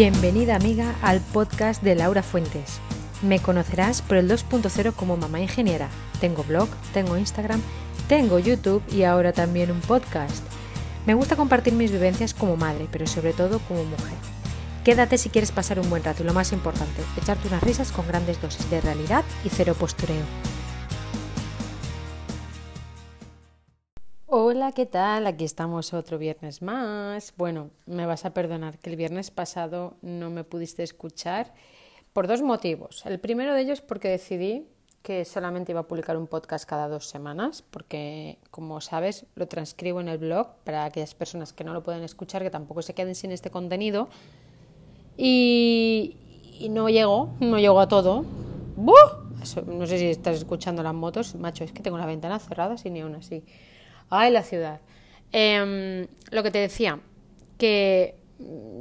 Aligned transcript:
Bienvenida 0.00 0.54
amiga 0.54 0.94
al 1.02 1.20
podcast 1.20 1.82
de 1.82 1.96
Laura 1.96 2.22
Fuentes. 2.22 2.78
Me 3.20 3.40
conocerás 3.40 4.00
por 4.00 4.16
el 4.16 4.30
2.0 4.30 4.92
como 4.94 5.16
mamá 5.16 5.40
ingeniera. 5.40 5.88
Tengo 6.20 6.44
blog, 6.44 6.68
tengo 6.94 7.18
Instagram, 7.18 7.60
tengo 8.08 8.38
YouTube 8.38 8.80
y 8.92 9.02
ahora 9.02 9.32
también 9.32 9.72
un 9.72 9.80
podcast. 9.80 10.44
Me 11.04 11.14
gusta 11.14 11.34
compartir 11.34 11.72
mis 11.72 11.90
vivencias 11.90 12.32
como 12.32 12.56
madre, 12.56 12.86
pero 12.92 13.08
sobre 13.08 13.32
todo 13.32 13.58
como 13.58 13.82
mujer. 13.82 14.14
Quédate 14.84 15.18
si 15.18 15.30
quieres 15.30 15.50
pasar 15.50 15.80
un 15.80 15.90
buen 15.90 16.04
rato 16.04 16.22
y 16.22 16.26
lo 16.26 16.32
más 16.32 16.52
importante, 16.52 17.02
echarte 17.20 17.48
unas 17.48 17.64
risas 17.64 17.90
con 17.90 18.06
grandes 18.06 18.40
dosis 18.40 18.70
de 18.70 18.80
realidad 18.80 19.24
y 19.44 19.48
cero 19.48 19.74
postureo. 19.76 20.22
Hola, 24.30 24.72
¿qué 24.72 24.84
tal? 24.84 25.26
Aquí 25.26 25.44
estamos 25.44 25.94
otro 25.94 26.18
viernes 26.18 26.60
más. 26.60 27.32
Bueno, 27.38 27.70
me 27.86 28.04
vas 28.04 28.26
a 28.26 28.34
perdonar 28.34 28.78
que 28.78 28.90
el 28.90 28.96
viernes 28.96 29.30
pasado 29.30 29.96
no 30.02 30.28
me 30.28 30.44
pudiste 30.44 30.82
escuchar 30.82 31.54
por 32.12 32.26
dos 32.26 32.42
motivos. 32.42 33.06
El 33.06 33.20
primero 33.20 33.54
de 33.54 33.62
ellos 33.62 33.80
porque 33.80 34.10
decidí 34.10 34.68
que 35.02 35.24
solamente 35.24 35.72
iba 35.72 35.80
a 35.80 35.88
publicar 35.88 36.18
un 36.18 36.26
podcast 36.26 36.68
cada 36.68 36.88
dos 36.88 37.08
semanas, 37.08 37.64
porque 37.70 38.36
como 38.50 38.82
sabes 38.82 39.24
lo 39.34 39.48
transcribo 39.48 39.98
en 40.02 40.08
el 40.08 40.18
blog 40.18 40.48
para 40.62 40.84
aquellas 40.84 41.14
personas 41.14 41.54
que 41.54 41.64
no 41.64 41.72
lo 41.72 41.82
pueden 41.82 42.02
escuchar, 42.02 42.42
que 42.42 42.50
tampoco 42.50 42.82
se 42.82 42.92
queden 42.92 43.14
sin 43.14 43.32
este 43.32 43.50
contenido. 43.50 44.10
Y, 45.16 46.68
no 46.68 46.90
llego, 46.90 47.30
no 47.40 47.58
llego 47.58 47.80
a 47.80 47.88
todo. 47.88 48.26
no 48.76 49.86
sé 49.86 49.98
si 49.98 50.06
estás 50.08 50.36
escuchando 50.36 50.82
las 50.82 50.92
motos, 50.92 51.34
macho, 51.34 51.64
es 51.64 51.72
que 51.72 51.82
tengo 51.82 51.96
la 51.96 52.04
ventana 52.04 52.38
cerrada 52.38 52.76
sin 52.76 52.92
ni 52.92 53.00
aún 53.00 53.14
así. 53.14 53.42
Ay, 54.10 54.30
la 54.30 54.42
ciudad. 54.42 54.80
Em, 55.32 56.06
lo 56.30 56.42
que 56.42 56.50
te 56.50 56.58
decía, 56.58 57.00
que 57.58 58.14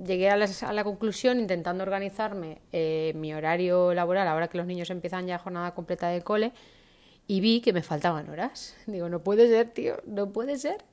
llegué 0.05 0.29
a 0.29 0.37
la, 0.37 0.83
conclusión 0.83 1.39
intentando 1.39 1.83
organizarme 1.83 2.59
eh, 2.71 3.13
mi 3.15 3.33
horario 3.33 3.93
laboral 3.93 4.27
ahora 4.27 4.47
que 4.47 4.57
los 4.57 4.67
niños 4.67 4.89
empiezan 4.89 5.27
ya 5.27 5.39
jornada 5.39 5.73
completa 5.73 6.09
de 6.09 6.21
cole 6.21 6.51
y 7.27 7.41
vi 7.41 7.61
que 7.61 7.73
me 7.73 7.81
faltaban 7.81 8.29
horas. 8.29 8.75
Digo, 8.87 9.09
no 9.09 9.23
puede 9.23 9.47
ser, 9.47 9.69
tío, 9.71 9.97
no 10.05 10.31
puede 10.31 10.57
ser. 10.57 10.83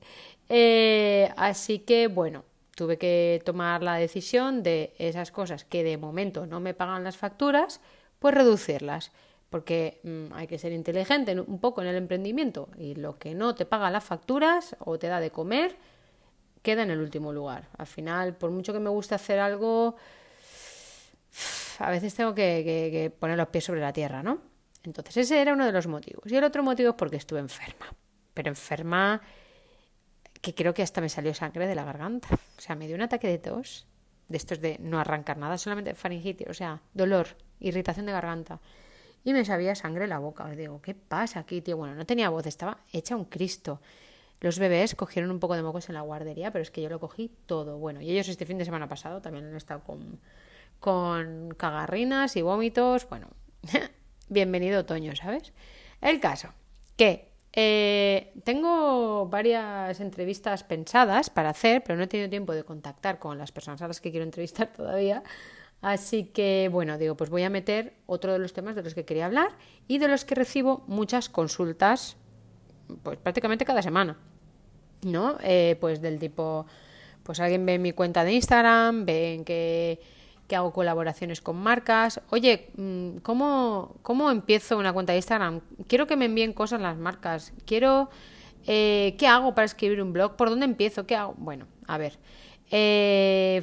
Eh, 0.49 1.29
así 1.37 1.79
que, 1.79 2.07
bueno, 2.07 2.43
tuve 2.75 2.97
que 2.97 3.41
tomar 3.45 3.83
la 3.83 3.95
decisión 3.95 4.63
de 4.63 4.93
esas 4.97 5.31
cosas 5.31 5.63
que 5.63 5.83
de 5.83 5.97
momento 5.97 6.45
no 6.45 6.59
me 6.59 6.73
pagan 6.73 7.03
las 7.03 7.17
facturas, 7.17 7.81
pues 8.19 8.35
reducirlas. 8.35 9.11
Porque 9.55 10.01
mm, 10.03 10.33
hay 10.33 10.47
que 10.47 10.59
ser 10.59 10.73
inteligente 10.73 11.39
un 11.39 11.59
poco 11.59 11.81
en 11.81 11.87
el 11.87 11.95
emprendimiento 11.95 12.67
y 12.77 12.93
lo 12.93 13.17
que 13.17 13.33
no 13.33 13.55
te 13.55 13.65
paga 13.65 13.89
las 13.89 14.03
facturas 14.03 14.75
o 14.79 14.99
te 14.99 15.07
da 15.07 15.21
de 15.21 15.31
comer, 15.31 15.77
queda 16.61 16.83
en 16.83 16.91
el 16.91 16.99
último 16.99 17.31
lugar. 17.31 17.69
Al 17.77 17.87
final, 17.87 18.35
por 18.35 18.51
mucho 18.51 18.73
que 18.73 18.81
me 18.81 18.89
guste 18.89 19.15
hacer 19.15 19.39
algo, 19.39 19.95
a 21.79 21.89
veces 21.89 22.13
tengo 22.13 22.35
que, 22.35 23.13
poner 23.17 23.37
los 23.37 23.47
pies 23.47 23.63
sobre 23.63 23.79
la 23.79 23.93
tierra, 23.93 24.21
¿no? 24.21 24.41
Entonces 24.83 25.15
ese 25.15 25.41
era 25.41 25.53
uno 25.53 25.65
de 25.65 25.71
los 25.71 25.87
motivos. 25.87 26.29
Y 26.29 26.35
el 26.35 26.43
otro 26.43 26.61
motivo 26.61 26.89
es 26.89 26.95
porque 26.95 27.15
estuve 27.15 27.39
enferma. 27.39 27.95
Pero 28.33 28.49
enferma 28.49 29.21
que 30.41 30.53
creo 30.53 30.73
que 30.73 30.83
hasta 30.83 30.99
me 30.99 31.07
salió 31.07 31.33
sangre 31.33 31.65
de 31.65 31.75
la 31.75 31.85
garganta. 31.85 32.27
O 32.57 32.61
sea, 32.61 32.75
me 32.75 32.87
dio 32.87 32.95
un 32.97 33.03
ataque 33.03 33.29
de 33.29 33.37
tos, 33.37 33.87
de 34.27 34.35
estos 34.35 34.59
de 34.59 34.75
no 34.81 34.99
arrancar 34.99 35.37
nada, 35.37 35.57
solamente 35.57 35.95
faringitis, 35.95 36.49
o 36.49 36.53
sea, 36.53 36.81
dolor, 36.93 37.37
irritación 37.61 38.05
de 38.05 38.11
garganta. 38.11 38.59
Y 39.25 39.33
me 39.33 39.43
sabía 39.43 39.73
sangre 39.73 40.03
en 40.03 40.11
la 40.11 40.19
boca. 40.19 40.47
digo, 40.51 40.81
¿qué 40.81 40.93
pasa 40.93 41.39
aquí, 41.39 41.59
tío? 41.59 41.75
Bueno, 41.75 41.95
no 41.95 42.05
tenía 42.05 42.29
voz, 42.29 42.45
estaba 42.45 42.77
hecha 42.93 43.15
un 43.15 43.25
Cristo. 43.25 43.81
Los 44.39 44.59
bebés 44.59 44.93
cogieron 44.93 45.31
un 45.31 45.39
poco 45.39 45.55
de 45.55 45.63
mocos 45.63 45.89
en 45.89 45.95
la 45.95 46.01
guardería, 46.01 46.51
pero 46.51 46.61
es 46.61 46.69
que 46.69 46.83
yo 46.83 46.89
lo 46.89 46.99
cogí 46.99 47.31
todo. 47.47 47.79
Bueno, 47.79 48.01
y 48.01 48.11
ellos 48.11 48.29
este 48.29 48.45
fin 48.45 48.59
de 48.59 48.65
semana 48.65 48.87
pasado 48.87 49.21
también 49.21 49.45
han 49.45 49.55
estado 49.55 49.81
con, 49.83 50.19
con 50.79 51.55
cagarrinas 51.57 52.35
y 52.35 52.43
vómitos. 52.43 53.09
Bueno, 53.09 53.27
bienvenido 54.29 54.81
otoño, 54.81 55.15
¿sabes? 55.15 55.53
El 56.01 56.19
caso, 56.19 56.53
que 56.95 57.31
eh, 57.51 58.31
tengo 58.43 59.27
varias 59.27 59.99
entrevistas 60.01 60.63
pensadas 60.63 61.31
para 61.31 61.49
hacer, 61.49 61.81
pero 61.83 61.97
no 61.97 62.03
he 62.03 62.07
tenido 62.07 62.29
tiempo 62.29 62.53
de 62.53 62.63
contactar 62.63 63.17
con 63.17 63.39
las 63.39 63.51
personas 63.51 63.81
a 63.81 63.87
las 63.87 63.99
que 63.99 64.11
quiero 64.11 64.25
entrevistar 64.25 64.71
todavía. 64.75 65.23
Así 65.81 66.25
que, 66.25 66.69
bueno, 66.71 66.97
digo, 66.97 67.15
pues 67.15 67.29
voy 67.29 67.43
a 67.43 67.49
meter 67.49 67.93
otro 68.05 68.33
de 68.33 68.39
los 68.39 68.53
temas 68.53 68.75
de 68.75 68.83
los 68.83 68.95
que 68.95 69.05
quería 69.05 69.25
hablar 69.25 69.49
y 69.87 69.99
de 69.99 70.07
los 70.07 70.25
que 70.25 70.35
recibo 70.35 70.83
muchas 70.87 71.29
consultas 71.29 72.17
pues 73.03 73.17
prácticamente 73.17 73.65
cada 73.65 73.81
semana, 73.81 74.17
¿no? 75.03 75.37
Eh, 75.43 75.77
pues 75.79 76.01
del 76.01 76.19
tipo, 76.19 76.65
pues 77.23 77.39
alguien 77.39 77.65
ve 77.65 77.79
mi 77.79 77.91
cuenta 77.91 78.23
de 78.23 78.33
Instagram, 78.33 79.05
ven 79.05 79.43
que, 79.43 79.99
que 80.47 80.55
hago 80.55 80.71
colaboraciones 80.71 81.41
con 81.41 81.57
marcas. 81.57 82.21
Oye, 82.29 82.69
mm, 82.77 83.17
¿cómo, 83.17 83.95
¿cómo 84.01 84.31
empiezo 84.31 84.77
una 84.77 84.93
cuenta 84.93 85.13
de 85.13 85.17
Instagram? 85.19 85.61
Quiero 85.87 86.07
que 86.07 86.15
me 86.15 86.25
envíen 86.25 86.53
cosas 86.53 86.81
las 86.81 86.97
marcas. 86.97 87.53
Quiero... 87.65 88.09
Eh, 88.67 89.15
¿Qué 89.19 89.27
hago 89.27 89.53
para 89.53 89.65
escribir 89.65 90.01
un 90.01 90.11
blog? 90.11 90.35
¿Por 90.35 90.49
dónde 90.49 90.65
empiezo? 90.65 91.05
¿Qué 91.05 91.15
hago? 91.15 91.35
Bueno, 91.37 91.67
a 91.87 91.99
ver. 91.99 92.17
Eh, 92.71 93.61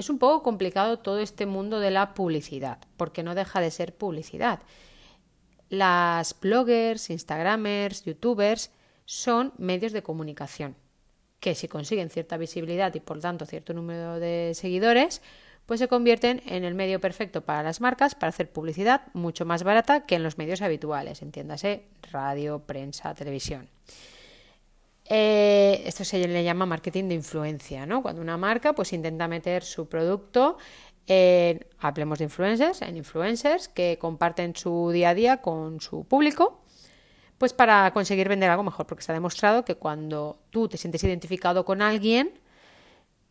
es 0.00 0.10
un 0.10 0.18
poco 0.18 0.42
complicado 0.42 0.98
todo 0.98 1.18
este 1.20 1.46
mundo 1.46 1.80
de 1.80 1.90
la 1.90 2.14
publicidad, 2.14 2.78
porque 2.96 3.22
no 3.22 3.34
deja 3.34 3.60
de 3.60 3.70
ser 3.70 3.94
publicidad. 3.94 4.60
Las 5.68 6.38
bloggers, 6.40 7.10
instagramers, 7.10 8.04
youtubers 8.04 8.70
son 9.04 9.52
medios 9.58 9.92
de 9.92 10.02
comunicación 10.02 10.76
que 11.40 11.54
si 11.54 11.66
consiguen 11.68 12.10
cierta 12.10 12.36
visibilidad 12.36 12.94
y 12.94 13.00
por 13.00 13.18
tanto 13.18 13.46
cierto 13.46 13.72
número 13.72 14.20
de 14.20 14.52
seguidores, 14.54 15.22
pues 15.66 15.80
se 15.80 15.88
convierten 15.88 16.42
en 16.46 16.64
el 16.64 16.74
medio 16.74 17.00
perfecto 17.00 17.40
para 17.42 17.62
las 17.62 17.80
marcas 17.80 18.14
para 18.14 18.28
hacer 18.28 18.50
publicidad 18.50 19.02
mucho 19.14 19.46
más 19.46 19.62
barata 19.62 20.02
que 20.02 20.16
en 20.16 20.22
los 20.22 20.36
medios 20.36 20.62
habituales, 20.62 21.22
entiéndase 21.22 21.84
radio, 22.12 22.60
prensa, 22.60 23.14
televisión. 23.14 23.68
Eh, 25.12 25.82
esto 25.86 26.04
se 26.04 26.26
le 26.26 26.44
llama 26.44 26.66
marketing 26.66 27.08
de 27.08 27.16
influencia, 27.16 27.84
¿no? 27.84 28.00
Cuando 28.00 28.22
una 28.22 28.36
marca 28.36 28.72
pues 28.72 28.92
intenta 28.92 29.26
meter 29.26 29.64
su 29.64 29.88
producto 29.88 30.56
hablemos 31.80 32.18
de 32.18 32.24
influencers, 32.24 32.82
en 32.82 32.96
influencers 32.96 33.68
que 33.68 33.98
comparten 33.98 34.54
su 34.54 34.90
día 34.90 35.10
a 35.10 35.14
día 35.14 35.36
con 35.38 35.80
su 35.80 36.04
público, 36.04 36.62
pues 37.38 37.52
para 37.52 37.90
conseguir 37.92 38.28
vender 38.28 38.50
algo 38.50 38.62
mejor, 38.62 38.86
porque 38.86 39.02
se 39.02 39.10
ha 39.12 39.14
demostrado 39.14 39.64
que 39.64 39.74
cuando 39.74 40.38
tú 40.50 40.68
te 40.68 40.76
sientes 40.76 41.02
identificado 41.02 41.64
con 41.64 41.82
alguien, 41.82 42.38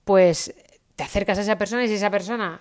pues 0.03 0.53
te 0.95 1.03
acercas 1.03 1.37
a 1.37 1.41
esa 1.41 1.57
persona 1.57 1.83
y 1.85 1.87
si 1.87 1.93
esa 1.93 2.09
persona 2.09 2.59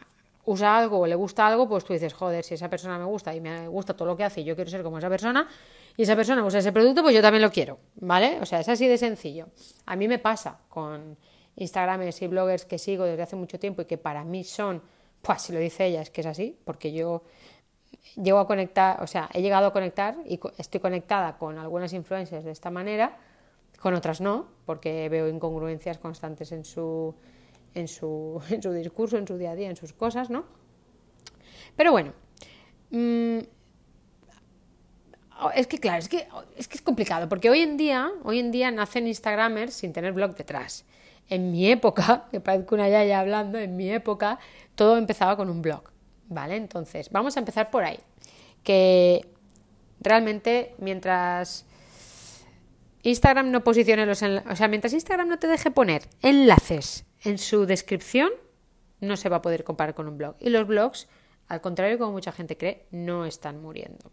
usa 0.49 0.79
algo 0.79 1.01
o 1.01 1.07
le 1.07 1.15
gusta 1.15 1.47
algo, 1.47 1.69
pues 1.69 1.85
tú 1.85 1.93
dices, 1.93 2.13
joder, 2.15 2.45
si 2.45 2.55
esa 2.55 2.69
persona 2.69 2.99
me 2.99 3.05
gusta 3.05 3.35
y 3.35 3.41
me 3.41 3.69
gusta 3.69 3.95
todo 3.95 4.09
lo 4.09 4.17
que 4.17 4.25
hace 4.25 4.41
y 4.41 4.45
yo 4.45 4.55
quiero 4.55 4.71
ser 4.71 4.83
como 4.83 4.99
esa 4.99 5.09
persona, 5.09 5.49
y 5.97 6.03
esa 6.03 6.17
persona 6.17 6.45
usa 6.45 6.61
ese 6.61 6.73
producto, 6.73 7.03
pues 7.03 7.15
yo 7.15 7.23
también 7.23 7.43
lo 7.43 7.51
quiero, 7.51 7.79
¿vale? 7.97 8.39
O 8.41 8.47
sea, 8.47 8.61
es 8.61 8.69
así 8.69 8.87
de 8.87 8.99
sencillo. 8.99 9.49
A 9.87 9.97
mí 9.97 10.09
me 10.09 10.19
pasa 10.19 10.59
con 10.69 11.17
Instagramers 11.57 12.23
y 12.23 12.27
bloggers 12.29 12.65
que 12.65 12.79
sigo 12.79 13.05
desde 13.05 13.23
hace 13.23 13.37
mucho 13.37 13.59
tiempo 13.59 13.83
y 13.83 13.85
que 13.85 13.99
para 13.99 14.25
mí 14.25 14.45
son 14.45 14.83
pues 15.23 15.43
si 15.43 15.53
lo 15.53 15.59
dice 15.59 15.87
ella 15.87 16.03
es 16.03 16.11
que 16.11 16.21
es 16.21 16.27
así, 16.27 16.59
porque 16.65 16.93
yo 16.93 17.23
llego 18.17 18.39
a 18.39 18.47
conectar, 18.47 19.03
o 19.03 19.07
sea, 19.07 19.29
he 19.33 19.43
llegado 19.43 19.67
a 19.67 19.73
conectar 19.73 20.17
y 20.27 20.41
estoy 20.57 20.81
conectada 20.81 21.37
con 21.39 21.59
algunas 21.59 21.93
influencias 21.93 22.45
de 22.45 22.51
esta 22.51 22.71
manera, 22.71 23.17
con 23.81 23.95
otras 23.95 24.21
no, 24.21 24.47
porque 24.65 25.09
veo 25.09 25.29
incongruencias 25.29 25.99
constantes 25.99 26.53
en 26.53 26.65
su, 26.65 27.15
en 28.51 28.63
su, 28.63 28.73
discurso, 28.73 29.17
en 29.17 29.27
su 29.27 29.37
día 29.37 29.53
a 29.53 29.55
día, 29.55 29.71
en 29.71 29.77
sus 29.77 29.93
cosas, 29.93 30.31
¿no? 30.31 30.45
Pero 31.77 31.93
bueno, 31.93 32.13
mm, 32.91 33.39
es 35.55 35.67
que 35.67 35.79
claro, 35.79 35.99
es 35.99 36.09
que, 36.09 36.27
es 36.57 36.67
que 36.67 36.77
es 36.77 36.83
complicado, 36.83 37.29
porque 37.29 37.49
hoy 37.51 37.61
en 37.61 37.77
día, 37.77 38.11
hoy 38.25 38.41
en 38.41 38.51
día 38.51 38.71
nacen 38.71 39.07
Instagramers 39.07 39.75
sin 39.75 39.93
tener 39.93 40.13
blog 40.13 40.35
detrás. 40.35 40.85
En 41.29 41.53
mi 41.53 41.71
época, 41.71 42.27
que 42.33 42.41
parezco 42.41 42.75
una 42.75 42.89
yaya 42.89 43.21
hablando, 43.21 43.59
en 43.59 43.77
mi 43.77 43.91
época 43.91 44.39
todo 44.75 44.97
empezaba 44.97 45.37
con 45.37 45.51
un 45.51 45.63
blog, 45.63 45.85
¿vale? 46.29 46.57
Entonces, 46.57 47.11
vamos 47.11 47.37
a 47.37 47.41
empezar 47.41 47.71
por 47.71 47.85
ahí. 47.85 48.01
Que 48.65 49.29
realmente 50.01 50.75
mientras 50.79 51.65
Instagram 53.03 53.51
no 53.51 53.63
posicione 53.63 54.05
los 54.07 54.23
enlaces, 54.23 54.53
o 54.53 54.57
sea, 54.57 54.69
mientras 54.69 54.93
Instagram 54.93 55.29
no 55.29 55.39
te 55.39 55.47
deje 55.47 55.71
poner 55.71 56.03
enlaces 56.23 57.05
en 57.23 57.39
su 57.39 57.67
descripción, 57.67 58.31
no 59.01 59.17
se 59.17 59.29
va 59.29 59.37
a 59.37 59.43
poder 59.43 59.65
comparar 59.65 59.95
con 59.95 60.09
un 60.09 60.19
blog. 60.19 60.37
Y 60.41 60.51
los 60.51 60.67
blogs, 60.67 61.09
al 61.49 61.61
contrario 61.61 61.99
como 61.99 62.13
mucha 62.13 62.33
gente 62.33 62.57
cree, 62.57 62.87
no 62.91 63.25
están 63.25 63.61
muriendo. 63.63 64.11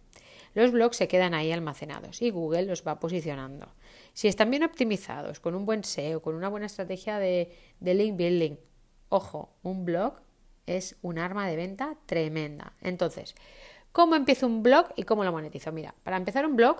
Los 0.54 0.72
blogs 0.72 0.96
se 0.96 1.08
quedan 1.08 1.34
ahí 1.34 1.52
almacenados 1.52 2.22
y 2.22 2.30
Google 2.30 2.64
los 2.64 2.88
va 2.88 3.00
posicionando. 3.00 3.74
Si 4.14 4.30
están 4.30 4.50
bien 4.50 4.64
optimizados, 4.64 5.42
con 5.42 5.54
un 5.54 5.66
buen 5.66 5.84
SEO, 5.84 6.22
con 6.22 6.34
una 6.34 6.48
buena 6.48 6.66
estrategia 6.68 7.20
de, 7.20 7.52
de 7.82 7.94
link 7.94 8.16
building, 8.16 8.56
ojo, 9.10 9.54
un 9.64 9.84
blog 9.84 10.22
es 10.66 10.96
un 11.02 11.20
arma 11.20 11.48
de 11.48 11.58
venta 11.58 11.98
tremenda. 12.06 12.74
Entonces, 12.82 13.36
¿cómo 13.92 14.16
empiezo 14.16 14.48
un 14.48 14.64
blog 14.64 14.88
y 14.96 15.04
cómo 15.04 15.26
lo 15.26 15.32
monetizo? 15.34 15.74
Mira, 15.74 15.94
para 16.04 16.18
empezar 16.18 16.46
un 16.46 16.56
blog, 16.56 16.78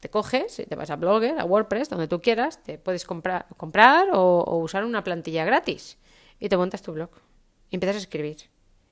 te 0.00 0.08
coges, 0.10 0.62
te 0.68 0.74
vas 0.76 0.90
a 0.90 0.96
Blogger, 0.96 1.38
a 1.38 1.44
WordPress, 1.44 1.88
donde 1.88 2.08
tú 2.08 2.20
quieras, 2.20 2.62
te 2.62 2.78
puedes 2.78 3.04
comprar, 3.04 3.46
comprar 3.56 4.08
o, 4.12 4.58
usar 4.58 4.84
una 4.84 5.02
plantilla 5.02 5.44
gratis 5.44 5.98
y 6.38 6.48
te 6.48 6.56
montas 6.56 6.82
tu 6.82 6.92
blog. 6.92 7.10
y 7.70 7.76
empiezas 7.76 7.96
a 7.96 7.98
escribir. 7.98 8.36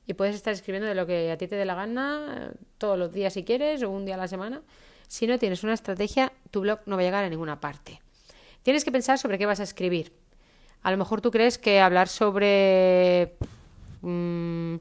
Y 0.07 0.15
puedes 0.15 0.37
estar 0.37 0.53
escribiendo 0.53 0.89
de 0.89 0.95
lo 0.95 1.07
que 1.07 1.33
a 1.33 1.37
ti 1.37 1.49
te 1.49 1.57
dé 1.57 1.65
la 1.65 1.75
gana 1.75 2.53
todos 2.79 2.99
los 2.99 3.13
días 3.13 3.33
si 3.33 3.45
quieres 3.45 3.83
o 3.83 3.91
un 3.91 4.05
día 4.05 4.15
a 4.15 4.19
la 4.19 4.29
semana. 4.29 4.63
Si 5.09 5.27
no 5.27 5.39
tienes 5.39 5.65
una 5.65 5.75
estrategia, 5.75 6.33
tu 6.51 6.61
blog 6.61 6.81
no 6.87 6.97
va 6.97 7.03
a 7.03 7.05
llegar 7.05 7.25
a 7.25 7.29
ninguna 7.29 7.61
parte. 7.61 8.01
Tienes 8.63 8.85
que 8.85 8.93
pensar 8.93 9.19
sobre 9.19 9.39
qué 9.39 9.47
vas 9.47 9.61
a 9.61 9.65
escribir. 9.65 10.13
A 10.83 10.91
lo 10.91 10.97
mejor 10.97 11.21
tú 11.21 11.31
crees 11.31 11.59
que 11.59 11.81
hablar 11.81 12.09
sobre 12.09 13.37
mm, 14.03 14.77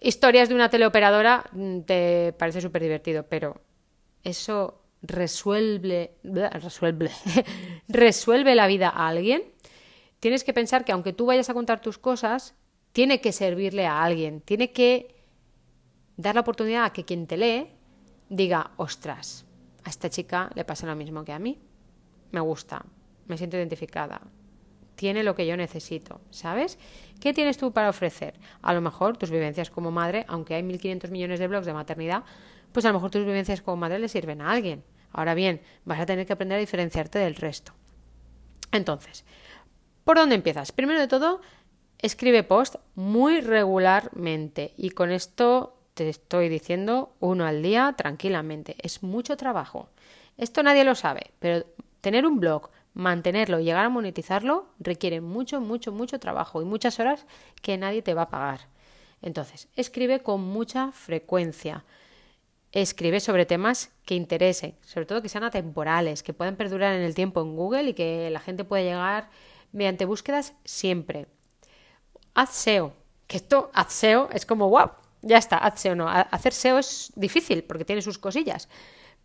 historias 0.00 0.48
de 0.48 0.54
una 0.54 0.70
teleoperadora 0.70 1.44
mm, 1.52 1.80
te 1.80 2.34
parece 2.38 2.60
súper 2.60 2.82
divertido, 2.82 3.24
pero 3.28 3.60
eso 4.24 4.82
resuelve, 5.02 6.16
resuelve, 6.22 7.10
resuelve 7.88 8.54
la 8.54 8.66
vida 8.66 8.88
a 8.88 9.08
alguien. 9.08 9.42
Tienes 10.20 10.44
que 10.44 10.52
pensar 10.52 10.84
que 10.84 10.92
aunque 10.92 11.12
tú 11.12 11.26
vayas 11.26 11.50
a 11.50 11.54
contar 11.54 11.80
tus 11.80 11.98
cosas, 11.98 12.54
tiene 12.92 13.20
que 13.20 13.32
servirle 13.32 13.86
a 13.86 14.02
alguien, 14.02 14.40
tiene 14.40 14.72
que 14.72 15.14
dar 16.16 16.34
la 16.34 16.40
oportunidad 16.40 16.84
a 16.84 16.92
que 16.92 17.04
quien 17.04 17.26
te 17.26 17.36
lee 17.36 17.68
diga, 18.28 18.72
ostras, 18.76 19.46
a 19.84 19.90
esta 19.90 20.10
chica 20.10 20.50
le 20.54 20.64
pasa 20.64 20.86
lo 20.86 20.96
mismo 20.96 21.24
que 21.24 21.32
a 21.32 21.38
mí, 21.38 21.58
me 22.32 22.40
gusta, 22.40 22.84
me 23.26 23.38
siento 23.38 23.56
identificada, 23.56 24.20
tiene 24.96 25.22
lo 25.22 25.34
que 25.34 25.46
yo 25.46 25.56
necesito, 25.56 26.20
¿sabes? 26.30 26.78
¿Qué 27.20 27.32
tienes 27.32 27.56
tú 27.56 27.72
para 27.72 27.88
ofrecer? 27.88 28.34
A 28.62 28.74
lo 28.74 28.80
mejor 28.80 29.16
tus 29.16 29.30
vivencias 29.30 29.70
como 29.70 29.92
madre, 29.92 30.24
aunque 30.28 30.54
hay 30.54 30.62
1.500 30.62 31.10
millones 31.10 31.38
de 31.38 31.46
blogs 31.46 31.66
de 31.66 31.72
maternidad, 31.72 32.24
pues 32.72 32.84
a 32.84 32.88
lo 32.88 32.94
mejor 32.94 33.10
tus 33.10 33.24
vivencias 33.24 33.62
como 33.62 33.76
madre 33.76 33.98
le 33.98 34.08
sirven 34.08 34.40
a 34.40 34.50
alguien. 34.50 34.84
Ahora 35.12 35.34
bien, 35.34 35.60
vas 35.84 36.00
a 36.00 36.06
tener 36.06 36.26
que 36.26 36.32
aprender 36.32 36.56
a 36.56 36.60
diferenciarte 36.60 37.18
del 37.18 37.34
resto. 37.34 37.72
Entonces, 38.72 39.24
¿por 40.04 40.16
dónde 40.16 40.34
empiezas? 40.34 40.72
Primero 40.72 41.00
de 41.00 41.08
todo, 41.08 41.40
escribe 41.98 42.42
post 42.42 42.76
muy 42.94 43.40
regularmente 43.40 44.74
y 44.76 44.90
con 44.90 45.10
esto 45.10 45.78
te 45.94 46.08
estoy 46.08 46.48
diciendo 46.48 47.14
uno 47.20 47.46
al 47.46 47.62
día 47.62 47.94
tranquilamente. 47.96 48.76
Es 48.80 49.02
mucho 49.02 49.36
trabajo. 49.36 49.88
Esto 50.36 50.62
nadie 50.62 50.84
lo 50.84 50.94
sabe, 50.94 51.32
pero 51.40 51.64
tener 52.00 52.26
un 52.26 52.38
blog 52.38 52.70
mantenerlo 52.94 53.60
y 53.60 53.64
llegar 53.64 53.84
a 53.84 53.88
monetizarlo 53.88 54.66
requiere 54.80 55.20
mucho, 55.20 55.60
mucho, 55.60 55.92
mucho 55.92 56.18
trabajo 56.18 56.60
y 56.60 56.64
muchas 56.64 56.98
horas 56.98 57.26
que 57.62 57.78
nadie 57.78 58.02
te 58.02 58.14
va 58.14 58.22
a 58.22 58.28
pagar. 58.28 58.60
Entonces, 59.22 59.68
escribe 59.76 60.20
con 60.20 60.40
mucha 60.40 60.92
frecuencia. 60.92 61.84
Escribe 62.72 63.20
sobre 63.20 63.46
temas 63.46 63.90
que 64.04 64.14
interesen, 64.14 64.76
sobre 64.82 65.06
todo 65.06 65.22
que 65.22 65.28
sean 65.28 65.44
atemporales, 65.44 66.22
que 66.22 66.34
puedan 66.34 66.56
perdurar 66.56 66.94
en 66.94 67.02
el 67.02 67.14
tiempo 67.14 67.40
en 67.40 67.56
Google 67.56 67.90
y 67.90 67.94
que 67.94 68.28
la 68.30 68.40
gente 68.40 68.64
pueda 68.64 68.82
llegar 68.82 69.30
mediante 69.72 70.04
búsquedas 70.04 70.54
siempre. 70.64 71.26
Haz 72.34 72.50
SEO, 72.50 72.92
que 73.26 73.38
esto, 73.38 73.70
haz 73.72 73.92
SEO, 73.92 74.28
es 74.32 74.44
como, 74.44 74.68
wow, 74.68 74.90
ya 75.22 75.38
está, 75.38 75.56
haz 75.56 75.80
SEO. 75.80 75.94
No, 75.94 76.08
hacer 76.08 76.52
SEO 76.52 76.78
es 76.78 77.12
difícil 77.16 77.64
porque 77.64 77.84
tiene 77.84 78.02
sus 78.02 78.18
cosillas. 78.18 78.68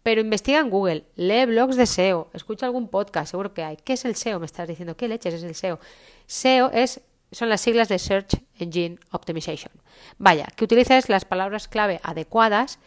Pero 0.03 0.19
investiga 0.19 0.59
en 0.59 0.69
Google, 0.69 1.05
lee 1.15 1.45
blogs 1.45 1.77
de 1.77 1.85
SEO, 1.85 2.29
escucha 2.33 2.65
algún 2.65 2.89
podcast, 2.89 3.31
seguro 3.31 3.53
que 3.53 3.63
hay. 3.63 3.77
¿Qué 3.77 3.93
es 3.93 4.03
el 4.03 4.15
SEO? 4.15 4.39
Me 4.39 4.45
estás 4.45 4.67
diciendo, 4.67 4.97
¿qué 4.97 5.07
leches 5.07 5.33
es 5.33 5.43
el 5.43 5.55
SEO? 5.55 5.79
SEO 6.27 6.71
es, 6.71 7.01
son 7.31 7.47
las 7.47 7.61
siglas 7.61 7.87
de 7.87 7.99
Search 7.99 8.41
Engine 8.59 8.99
Optimization. 9.11 9.71
Vaya, 10.17 10.47
que 10.55 10.65
utilices 10.65 11.07
las 11.07 11.23
palabras 11.23 11.69
clave 11.69 12.01
adecuadas 12.03 12.79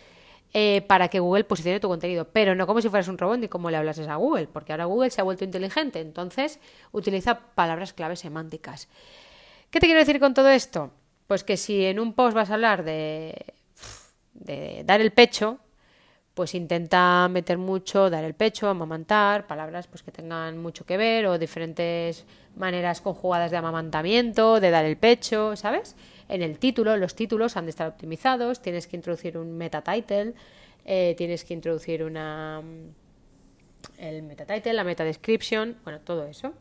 eh, 0.59 0.81
para 0.81 1.09
que 1.09 1.21
Google 1.21 1.45
posicione 1.45 1.81
tu 1.81 1.89
contenido, 1.89 2.29
pero 2.33 2.55
no 2.55 2.67
como 2.67 2.81
si 2.81 2.89
fueras 2.89 3.09
un 3.09 3.19
robot 3.19 3.41
ni 3.41 3.47
como 3.47 3.69
le 3.69 3.77
hablas 3.77 3.99
a 3.99 4.17
Google, 4.17 4.47
porque 4.47 4.73
ahora 4.73 4.87
Google 4.87 5.11
se 5.11 5.21
ha 5.21 5.25
vuelto 5.25 5.45
inteligente, 5.45 6.01
entonces 6.01 6.61
utiliza 6.93 7.41
palabras 7.55 7.93
clave 7.93 8.17
semánticas. 8.17 8.89
¿Qué 9.71 9.81
te 9.81 9.87
quiero 9.87 10.01
decir 10.01 10.19
con 10.19 10.33
todo 10.33 10.49
esto? 10.49 10.93
Pues 11.27 11.45
que 11.45 11.59
si 11.59 11.85
en 11.85 12.01
un 12.01 12.15
post 12.15 12.35
vas 12.35 12.49
a 12.49 12.55
hablar 12.55 12.85
de, 12.85 13.53
de 14.33 14.83
dar 14.87 15.03
el 15.03 15.13
pecho, 15.13 15.59
pues 16.33 16.55
intenta 16.55 17.29
meter 17.29 17.59
mucho, 17.59 18.09
dar 18.09 18.25
el 18.25 18.33
pecho, 18.33 18.71
amamantar, 18.71 19.47
palabras 19.47 19.89
pues 19.89 20.03
que 20.03 20.11
tengan 20.11 20.57
mucho 20.57 20.87
que 20.87 20.97
ver 20.97 21.27
o 21.27 21.39
diferentes 21.39 22.25
maneras 22.57 23.03
conjugadas 23.03 23.51
de 23.51 23.59
amamantamiento, 23.59 24.59
de 24.59 24.71
dar 24.71 24.87
el 24.87 24.97
pecho, 24.97 25.55
¿sabes? 25.55 25.97
En 26.29 26.43
el 26.43 26.59
título, 26.59 26.97
los 26.97 27.15
títulos 27.15 27.57
han 27.57 27.67
de 27.67 27.71
estar 27.71 27.89
optimizados, 27.89 28.61
tienes 28.61 28.87
que 28.87 28.97
introducir 28.97 29.39
un 29.39 29.57
meta 29.57 29.83
title, 29.83 30.35
eh, 30.85 31.15
tienes 31.17 31.45
que 31.45 31.55
introducir 31.55 32.03
una 32.03 32.63
el 33.99 34.23
meta 34.23 34.45
title, 34.45 34.73
la 34.75 34.85
meta 34.85 35.05
description, 35.05 35.77
bueno, 35.85 36.01
todo 36.01 36.27
eso. 36.27 36.53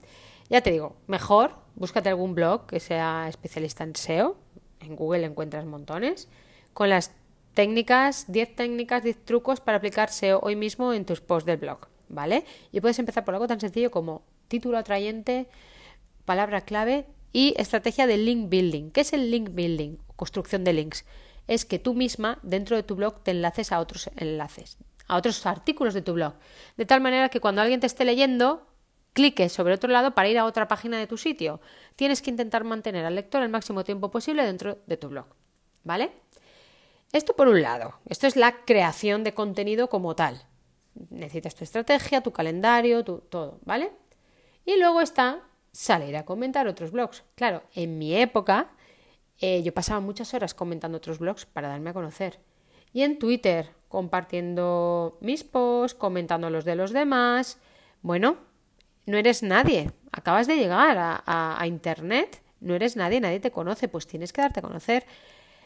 Ya 0.50 0.62
te 0.62 0.72
digo, 0.72 0.96
mejor 1.08 1.56
búscate 1.76 2.10
algún 2.10 2.36
blog 2.36 2.68
que 2.68 2.80
sea 2.80 3.28
especialista 3.28 3.84
en 3.84 3.96
SEO, 3.96 4.38
en 4.80 4.96
Google 4.96 5.26
encuentras 5.26 5.66
montones, 5.66 6.30
con 6.74 6.90
las 6.90 7.12
técnicas, 7.54 8.32
10 8.32 8.56
técnicas, 8.56 9.04
10 9.04 9.26
trucos 9.26 9.60
para 9.62 9.78
aplicar 9.78 10.10
SEO 10.10 10.40
hoy 10.42 10.56
mismo 10.56 10.94
en 10.94 11.06
tus 11.06 11.22
posts 11.22 11.46
del 11.46 11.58
blog, 11.58 11.88
¿vale? 12.10 12.46
Y 12.72 12.82
puedes 12.82 13.00
empezar 13.00 13.26
por 13.26 13.34
algo 13.34 13.48
tan 13.48 13.60
sencillo 13.60 13.92
como 13.92 14.24
título 14.48 14.78
atrayente, 14.78 15.48
palabra 16.26 16.62
clave 16.62 17.06
y 17.36 17.54
estrategia 17.58 18.08
de 18.08 18.16
link 18.16 18.48
building. 18.48 18.92
¿Qué 18.92 19.02
es 19.02 19.12
el 19.12 19.30
link 19.30 19.50
building? 19.52 19.98
Construcción 20.16 20.64
de 20.64 20.72
links. 20.72 21.04
Es 21.48 21.66
que 21.66 21.80
tú 21.80 21.94
misma 21.94 22.40
dentro 22.44 22.78
de 22.78 22.84
tu 22.84 22.96
blog 22.96 23.24
te 23.24 23.32
enlaces 23.32 23.74
a 23.74 23.82
otros 23.82 24.10
enlaces, 24.16 24.78
a 25.10 25.18
otros 25.18 25.46
artículos 25.46 25.94
de 25.94 26.02
tu 26.02 26.14
blog, 26.14 26.36
de 26.78 26.86
tal 26.86 27.02
manera 27.02 27.28
que 27.28 27.42
cuando 27.42 27.62
alguien 27.62 27.82
te 27.82 27.88
esté 27.88 28.06
leyendo, 28.06 28.66
clique 29.12 29.50
sobre 29.50 29.74
otro 29.74 29.92
lado 29.92 30.16
para 30.16 30.30
ir 30.30 30.38
a 30.38 30.46
otra 30.46 30.70
página 30.70 30.98
de 30.98 31.08
tu 31.08 31.18
sitio. 31.18 31.60
Tienes 31.98 32.22
que 32.22 32.30
intentar 32.30 32.64
mantener 32.64 33.04
al 33.04 33.16
lector 33.16 33.44
el 33.44 33.50
máximo 33.50 33.84
tiempo 33.84 34.10
posible 34.10 34.46
dentro 34.46 34.80
de 34.88 34.96
tu 34.96 35.10
blog, 35.10 35.26
¿vale? 35.84 36.14
Esto 37.12 37.36
por 37.36 37.50
un 37.50 37.62
lado, 37.62 37.96
esto 38.08 38.28
es 38.28 38.38
la 38.38 38.64
creación 38.64 39.26
de 39.26 39.34
contenido 39.34 39.90
como 39.90 40.16
tal. 40.16 40.42
Necesitas 41.10 41.54
tu 41.54 41.66
estrategia, 41.66 42.22
tu 42.22 42.32
calendario, 42.32 43.04
tu, 43.04 43.18
todo, 43.18 43.60
¿vale? 43.66 43.92
Y 44.66 44.78
luego 44.78 45.02
está 45.02 45.44
salir 45.75 46.16
a 46.16 46.24
comentar 46.24 46.68
otros 46.68 46.92
blogs. 46.92 47.24
Claro, 47.36 47.63
en 47.74 47.98
mi 47.98 48.16
época 48.16 48.69
eh, 49.42 49.62
yo 49.62 49.74
pasaba 49.74 50.00
muchas 50.00 50.33
horas 50.33 50.54
comentando 50.54 50.98
otros 50.98 51.20
blogs 51.20 51.46
para 51.46 51.67
darme 51.67 51.89
a 51.89 51.94
conocer. 51.94 52.39
Y 52.94 53.01
en 53.01 53.20
Twitter, 53.20 53.72
compartiendo 53.89 55.17
mis 55.20 55.44
posts, 55.44 55.98
comentando 55.98 56.50
los 56.50 56.63
de 56.63 56.75
los 56.75 56.91
demás. 56.91 57.60
Bueno, 58.01 58.38
no 59.05 59.17
eres 59.17 59.44
nadie. 59.44 59.91
Acabas 60.13 60.48
de 60.48 60.55
llegar 60.55 60.98
a, 60.98 61.62
a 61.62 61.67
Internet, 61.67 62.41
no 62.62 62.74
eres 62.74 62.96
nadie, 62.96 63.20
nadie 63.20 63.41
te 63.41 63.51
conoce, 63.51 63.89
pues 63.89 64.08
tienes 64.08 64.32
que 64.32 64.41
darte 64.41 64.62
a 64.62 64.63
conocer. 64.63 65.05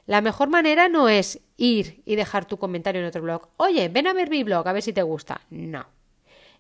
La 0.08 0.22
mejor 0.22 0.50
manera 0.50 0.90
no 0.90 1.08
es 1.08 1.40
ir 1.56 2.02
y 2.04 2.16
dejar 2.16 2.46
tu 2.46 2.58
comentario 2.58 3.00
en 3.00 3.08
otro 3.08 3.22
blog. 3.22 3.50
Oye, 3.58 3.90
ven 3.90 4.08
a 4.08 4.14
ver 4.14 4.32
mi 4.32 4.44
blog, 4.44 4.68
a 4.68 4.74
ver 4.74 4.82
si 4.82 4.92
te 4.92 5.04
gusta. 5.04 5.42
No. 5.52 5.86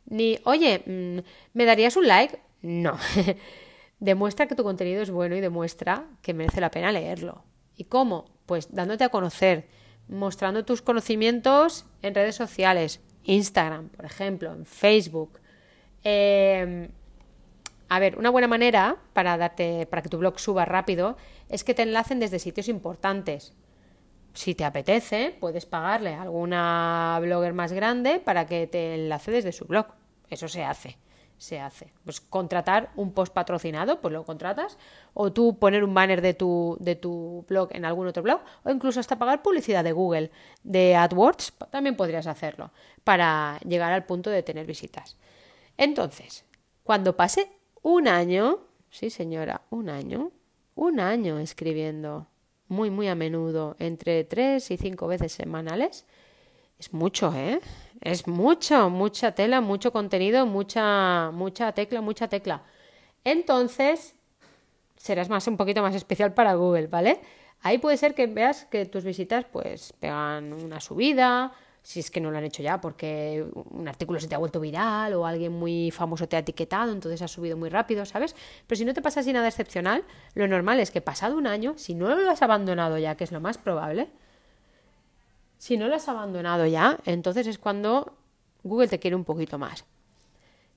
Ni, 0.05 0.39
oye, 0.43 0.83
mm, 0.85 1.19
¿me 1.53 1.65
darías 1.65 1.97
un 1.97 2.07
like? 2.07 2.39
No. 2.61 2.97
demuestra 3.99 4.47
que 4.47 4.55
tu 4.55 4.63
contenido 4.63 5.01
es 5.01 5.11
bueno 5.11 5.35
y 5.35 5.41
demuestra 5.41 6.07
que 6.21 6.33
merece 6.33 6.61
la 6.61 6.71
pena 6.71 6.91
leerlo. 6.91 7.43
¿Y 7.75 7.85
cómo? 7.85 8.25
Pues 8.45 8.73
dándote 8.73 9.03
a 9.03 9.09
conocer, 9.09 9.67
mostrando 10.07 10.65
tus 10.65 10.81
conocimientos 10.81 11.85
en 12.01 12.15
redes 12.15 12.35
sociales, 12.35 13.01
Instagram, 13.23 13.89
por 13.89 14.05
ejemplo, 14.05 14.51
en 14.51 14.65
Facebook. 14.65 15.39
Eh, 16.03 16.89
a 17.89 17.99
ver, 17.99 18.17
una 18.17 18.29
buena 18.29 18.47
manera 18.47 18.97
para, 19.13 19.35
darte, 19.37 19.87
para 19.87 20.01
que 20.01 20.09
tu 20.09 20.19
blog 20.19 20.39
suba 20.39 20.63
rápido 20.63 21.17
es 21.49 21.63
que 21.63 21.73
te 21.73 21.81
enlacen 21.81 22.19
desde 22.19 22.37
sitios 22.37 22.69
importantes. 22.69 23.53
Si 24.33 24.53
te 24.53 24.63
apetece, 24.63 25.35
puedes 25.39 25.65
pagarle 25.65 26.13
a 26.13 26.21
alguna 26.21 27.17
blogger 27.19 27.53
más 27.53 27.73
grande 27.73 28.19
para 28.19 28.45
que 28.45 28.67
te 28.67 28.93
enlace 28.93 29.31
desde 29.31 29.51
su 29.51 29.65
blog. 29.65 29.87
Eso 30.29 30.47
se 30.47 30.63
hace, 30.63 30.97
se 31.39 31.59
hace. 31.59 31.91
Pues 32.03 32.21
contratar 32.21 32.91
un 32.95 33.13
post 33.13 33.33
patrocinado, 33.33 33.99
pues 34.01 34.13
lo 34.13 34.23
contratas, 34.25 34.77
o 35.15 35.33
tú 35.33 35.57
poner 35.57 35.83
un 35.83 35.95
banner 35.95 36.21
de 36.21 36.35
tu, 36.35 36.77
de 36.79 36.95
tu 36.95 37.45
blog 37.47 37.69
en 37.71 37.85
algún 37.85 38.05
otro 38.05 38.21
blog, 38.21 38.41
o 38.63 38.69
incluso 38.69 38.99
hasta 38.99 39.17
pagar 39.17 39.41
publicidad 39.41 39.83
de 39.83 39.93
Google, 39.93 40.31
de 40.63 40.95
AdWords, 40.95 41.53
también 41.71 41.95
podrías 41.95 42.27
hacerlo, 42.27 42.71
para 43.03 43.57
llegar 43.61 43.91
al 43.91 44.05
punto 44.05 44.29
de 44.29 44.43
tener 44.43 44.67
visitas. 44.67 45.17
Entonces, 45.77 46.45
cuando 46.83 47.15
pase 47.15 47.49
un 47.81 48.07
año, 48.07 48.59
sí 48.89 49.09
señora, 49.09 49.61
un 49.69 49.89
año, 49.89 50.31
un 50.75 50.99
año 50.99 51.39
escribiendo 51.39 52.27
muy, 52.67 52.89
muy 52.89 53.07
a 53.07 53.15
menudo, 53.15 53.75
entre 53.79 54.23
tres 54.25 54.71
y 54.71 54.77
cinco 54.77 55.07
veces 55.07 55.31
semanales. 55.31 56.05
Es 56.79 56.93
mucho, 56.93 57.33
¿eh? 57.35 57.59
Es 58.01 58.25
mucho, 58.27 58.89
mucha 58.89 59.33
tela, 59.33 59.59
mucho 59.59 59.91
contenido, 59.91 60.45
mucha, 60.45 61.29
mucha 61.31 61.73
tecla, 61.73 61.99
mucha 61.99 62.29
tecla. 62.29 62.63
Entonces, 63.25 64.15
serás 64.95 65.29
más, 65.29 65.45
un 65.47 65.57
poquito 65.57 65.81
más 65.81 65.93
especial 65.93 66.33
para 66.33 66.53
Google, 66.53 66.87
¿vale? 66.87 67.19
Ahí 67.61 67.77
puede 67.77 67.97
ser 67.97 68.15
que 68.15 68.27
veas 68.27 68.65
que 68.65 68.85
tus 68.85 69.03
visitas 69.03 69.45
pues 69.51 69.91
pegan 69.99 70.53
una 70.53 70.79
subida, 70.79 71.51
si 71.83 71.99
es 71.99 72.09
que 72.09 72.21
no 72.21 72.31
lo 72.31 72.37
han 72.37 72.45
hecho 72.45 72.63
ya, 72.63 72.79
porque 72.79 73.45
un 73.71 73.87
artículo 73.89 74.21
se 74.21 74.29
te 74.29 74.35
ha 74.35 74.37
vuelto 74.37 74.61
viral 74.61 75.13
o 75.15 75.25
alguien 75.25 75.51
muy 75.51 75.91
famoso 75.91 76.29
te 76.29 76.37
ha 76.37 76.39
etiquetado, 76.39 76.93
entonces 76.93 77.21
has 77.21 77.31
subido 77.31 77.57
muy 77.57 77.67
rápido, 77.67 78.05
¿sabes? 78.05 78.35
Pero 78.67 78.77
si 78.77 78.85
no 78.85 78.93
te 78.93 79.01
pasa 79.01 79.19
así 79.19 79.33
nada 79.33 79.49
excepcional, 79.49 80.05
lo 80.33 80.47
normal 80.47 80.79
es 80.79 80.91
que 80.91 81.01
pasado 81.01 81.37
un 81.37 81.47
año, 81.47 81.73
si 81.77 81.95
no 81.95 82.15
lo 82.15 82.29
has 82.29 82.41
abandonado 82.41 82.97
ya, 82.97 83.15
que 83.15 83.25
es 83.25 83.33
lo 83.33 83.41
más 83.41 83.57
probable, 83.57 84.09
si 85.59 85.77
no 85.77 85.87
lo 85.87 85.95
has 85.95 86.09
abandonado 86.09 86.65
ya, 86.65 86.97
entonces 87.05 87.45
es 87.45 87.59
cuando 87.59 88.17
Google 88.63 88.87
te 88.87 88.97
quiere 88.97 89.15
un 89.15 89.25
poquito 89.25 89.59
más. 89.59 89.85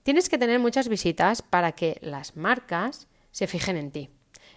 Tienes 0.02 0.28
que 0.28 0.36
tener 0.36 0.58
muchas 0.58 0.88
visitas 0.88 1.40
para 1.40 1.72
que 1.72 1.96
las 2.02 2.36
marcas 2.36 3.08
se 3.30 3.46
fijen 3.46 3.78
en 3.78 3.90
ti. 3.90 4.10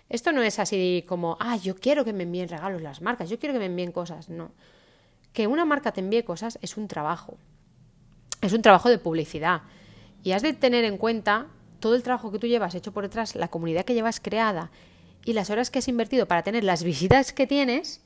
Esto 0.10 0.34
no 0.34 0.42
es 0.42 0.60
así 0.60 1.06
como, 1.08 1.38
ah, 1.40 1.56
yo 1.56 1.76
quiero 1.78 2.04
que 2.04 2.12
me 2.12 2.24
envíen 2.24 2.50
regalos 2.50 2.82
las 2.82 3.02
marcas, 3.02 3.30
yo 3.30 3.40
quiero 3.40 3.54
que 3.54 3.60
me 3.60 3.68
envíen 3.68 3.94
cosas, 3.94 4.28
no 4.28 4.52
que 5.36 5.46
una 5.46 5.66
marca 5.66 5.92
te 5.92 6.00
envíe 6.00 6.24
cosas 6.24 6.58
es 6.64 6.78
un 6.78 6.88
trabajo. 6.88 7.38
Es 8.42 8.54
un 8.54 8.64
trabajo 8.64 8.90
de 8.90 8.98
publicidad. 8.98 9.62
Y 10.24 10.32
has 10.32 10.42
de 10.42 10.54
tener 10.54 10.86
en 10.86 10.98
cuenta 10.98 11.48
todo 11.80 11.94
el 11.94 12.02
trabajo 12.02 12.32
que 12.32 12.40
tú 12.40 12.48
llevas 12.48 12.74
hecho 12.74 12.94
por 12.94 13.04
detrás, 13.04 13.36
la 13.36 13.50
comunidad 13.50 13.84
que 13.84 13.94
llevas 13.94 14.20
creada 14.20 14.72
y 15.26 15.34
las 15.34 15.50
horas 15.50 15.70
que 15.70 15.80
has 15.80 15.88
invertido 15.88 16.28
para 16.28 16.42
tener 16.42 16.64
las 16.64 16.84
visitas 16.92 17.34
que 17.34 17.46
tienes, 17.46 18.02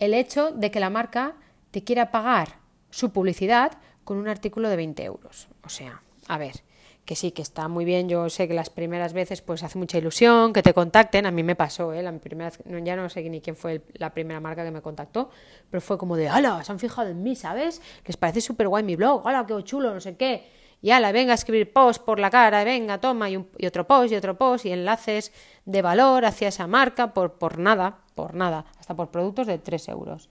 el 0.00 0.14
hecho 0.14 0.50
de 0.50 0.70
que 0.70 0.80
la 0.80 0.90
marca 0.90 1.36
te 1.70 1.84
quiera 1.84 2.10
pagar 2.10 2.58
su 2.90 3.12
publicidad 3.12 3.72
con 4.02 4.16
un 4.16 4.28
artículo 4.28 4.68
de 4.68 4.76
20 4.76 5.04
euros. 5.04 5.48
O 5.62 5.68
sea, 5.68 6.02
a 6.26 6.38
ver, 6.38 6.62
que 7.04 7.16
sí, 7.16 7.32
que 7.32 7.42
está 7.42 7.68
muy 7.68 7.84
bien. 7.84 8.08
Yo 8.08 8.28
sé 8.30 8.48
que 8.48 8.54
las 8.54 8.70
primeras 8.70 9.12
veces 9.12 9.42
pues 9.42 9.62
hace 9.62 9.78
mucha 9.78 9.98
ilusión 9.98 10.52
que 10.52 10.62
te 10.62 10.72
contacten. 10.72 11.26
A 11.26 11.30
mí 11.30 11.42
me 11.42 11.54
pasó, 11.54 11.92
¿eh? 11.92 12.02
La 12.02 12.12
primera 12.18 12.50
ya 12.82 12.96
no 12.96 13.08
sé 13.08 13.28
ni 13.28 13.40
quién 13.40 13.56
fue 13.56 13.82
la 13.94 14.12
primera 14.12 14.40
marca 14.40 14.64
que 14.64 14.70
me 14.70 14.80
contactó, 14.80 15.30
pero 15.70 15.80
fue 15.80 15.98
como 15.98 16.16
de, 16.16 16.28
¡hala! 16.28 16.64
Se 16.64 16.72
han 16.72 16.78
fijado 16.78 17.08
en 17.08 17.22
mí, 17.22 17.36
¿sabes? 17.36 17.82
Les 18.04 18.16
parece 18.16 18.40
súper 18.40 18.68
guay 18.68 18.82
mi 18.82 18.96
blog, 18.96 19.26
¡hala, 19.26 19.46
qué 19.46 19.62
chulo! 19.64 19.92
No 19.92 20.00
sé 20.00 20.16
qué. 20.16 20.48
Y 20.82 20.92
ala, 20.92 21.12
venga 21.12 21.32
a 21.32 21.34
escribir 21.34 21.72
post 21.72 22.02
por 22.04 22.18
la 22.18 22.30
cara, 22.30 22.64
venga, 22.64 22.98
toma, 22.98 23.28
y, 23.28 23.44
y, 23.58 23.66
otro 23.66 23.86
post, 23.86 24.12
y 24.12 24.16
otro 24.16 24.38
post, 24.38 24.64
y 24.64 24.72
enlaces 24.72 25.30
de 25.66 25.82
valor 25.82 26.24
hacia 26.24 26.48
esa 26.48 26.66
marca 26.66 27.12
por, 27.12 27.34
por 27.34 27.58
nada, 27.58 27.98
por 28.20 28.34
nada, 28.34 28.66
hasta 28.78 28.94
por 28.94 29.10
productos 29.10 29.46
de 29.46 29.58
3 29.58 29.88
euros. 29.88 30.28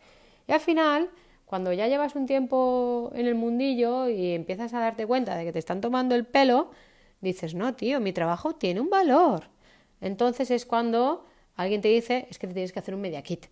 Y 0.48 0.52
al 0.52 0.60
final 0.60 1.10
cuando 1.50 1.74
ya 1.74 1.88
llevas 1.88 2.14
un 2.14 2.28
tiempo 2.28 3.12
en 3.16 3.26
el 3.26 3.34
mundillo 3.34 4.08
y 4.08 4.36
empiezas 4.36 4.72
a 4.76 4.82
darte 4.82 5.08
cuenta 5.08 5.36
de 5.36 5.46
que 5.46 5.52
te 5.52 5.58
están 5.58 5.82
tomando 5.82 6.14
el 6.14 6.24
pelo, 6.24 6.70
dices, 7.22 7.56
no, 7.56 7.74
tío, 7.74 8.00
mi 8.00 8.14
trabajo 8.14 8.54
tiene 8.54 8.80
un 8.80 8.92
valor. 8.92 9.46
Entonces 10.00 10.52
es 10.52 10.68
cuando 10.68 11.26
alguien 11.56 11.82
te 11.82 11.88
dice, 11.88 12.28
es 12.30 12.38
que 12.38 12.46
te 12.46 12.54
tienes 12.54 12.72
que 12.72 12.78
hacer 12.78 12.94
un 12.94 13.02
media 13.02 13.24
kit. 13.24 13.48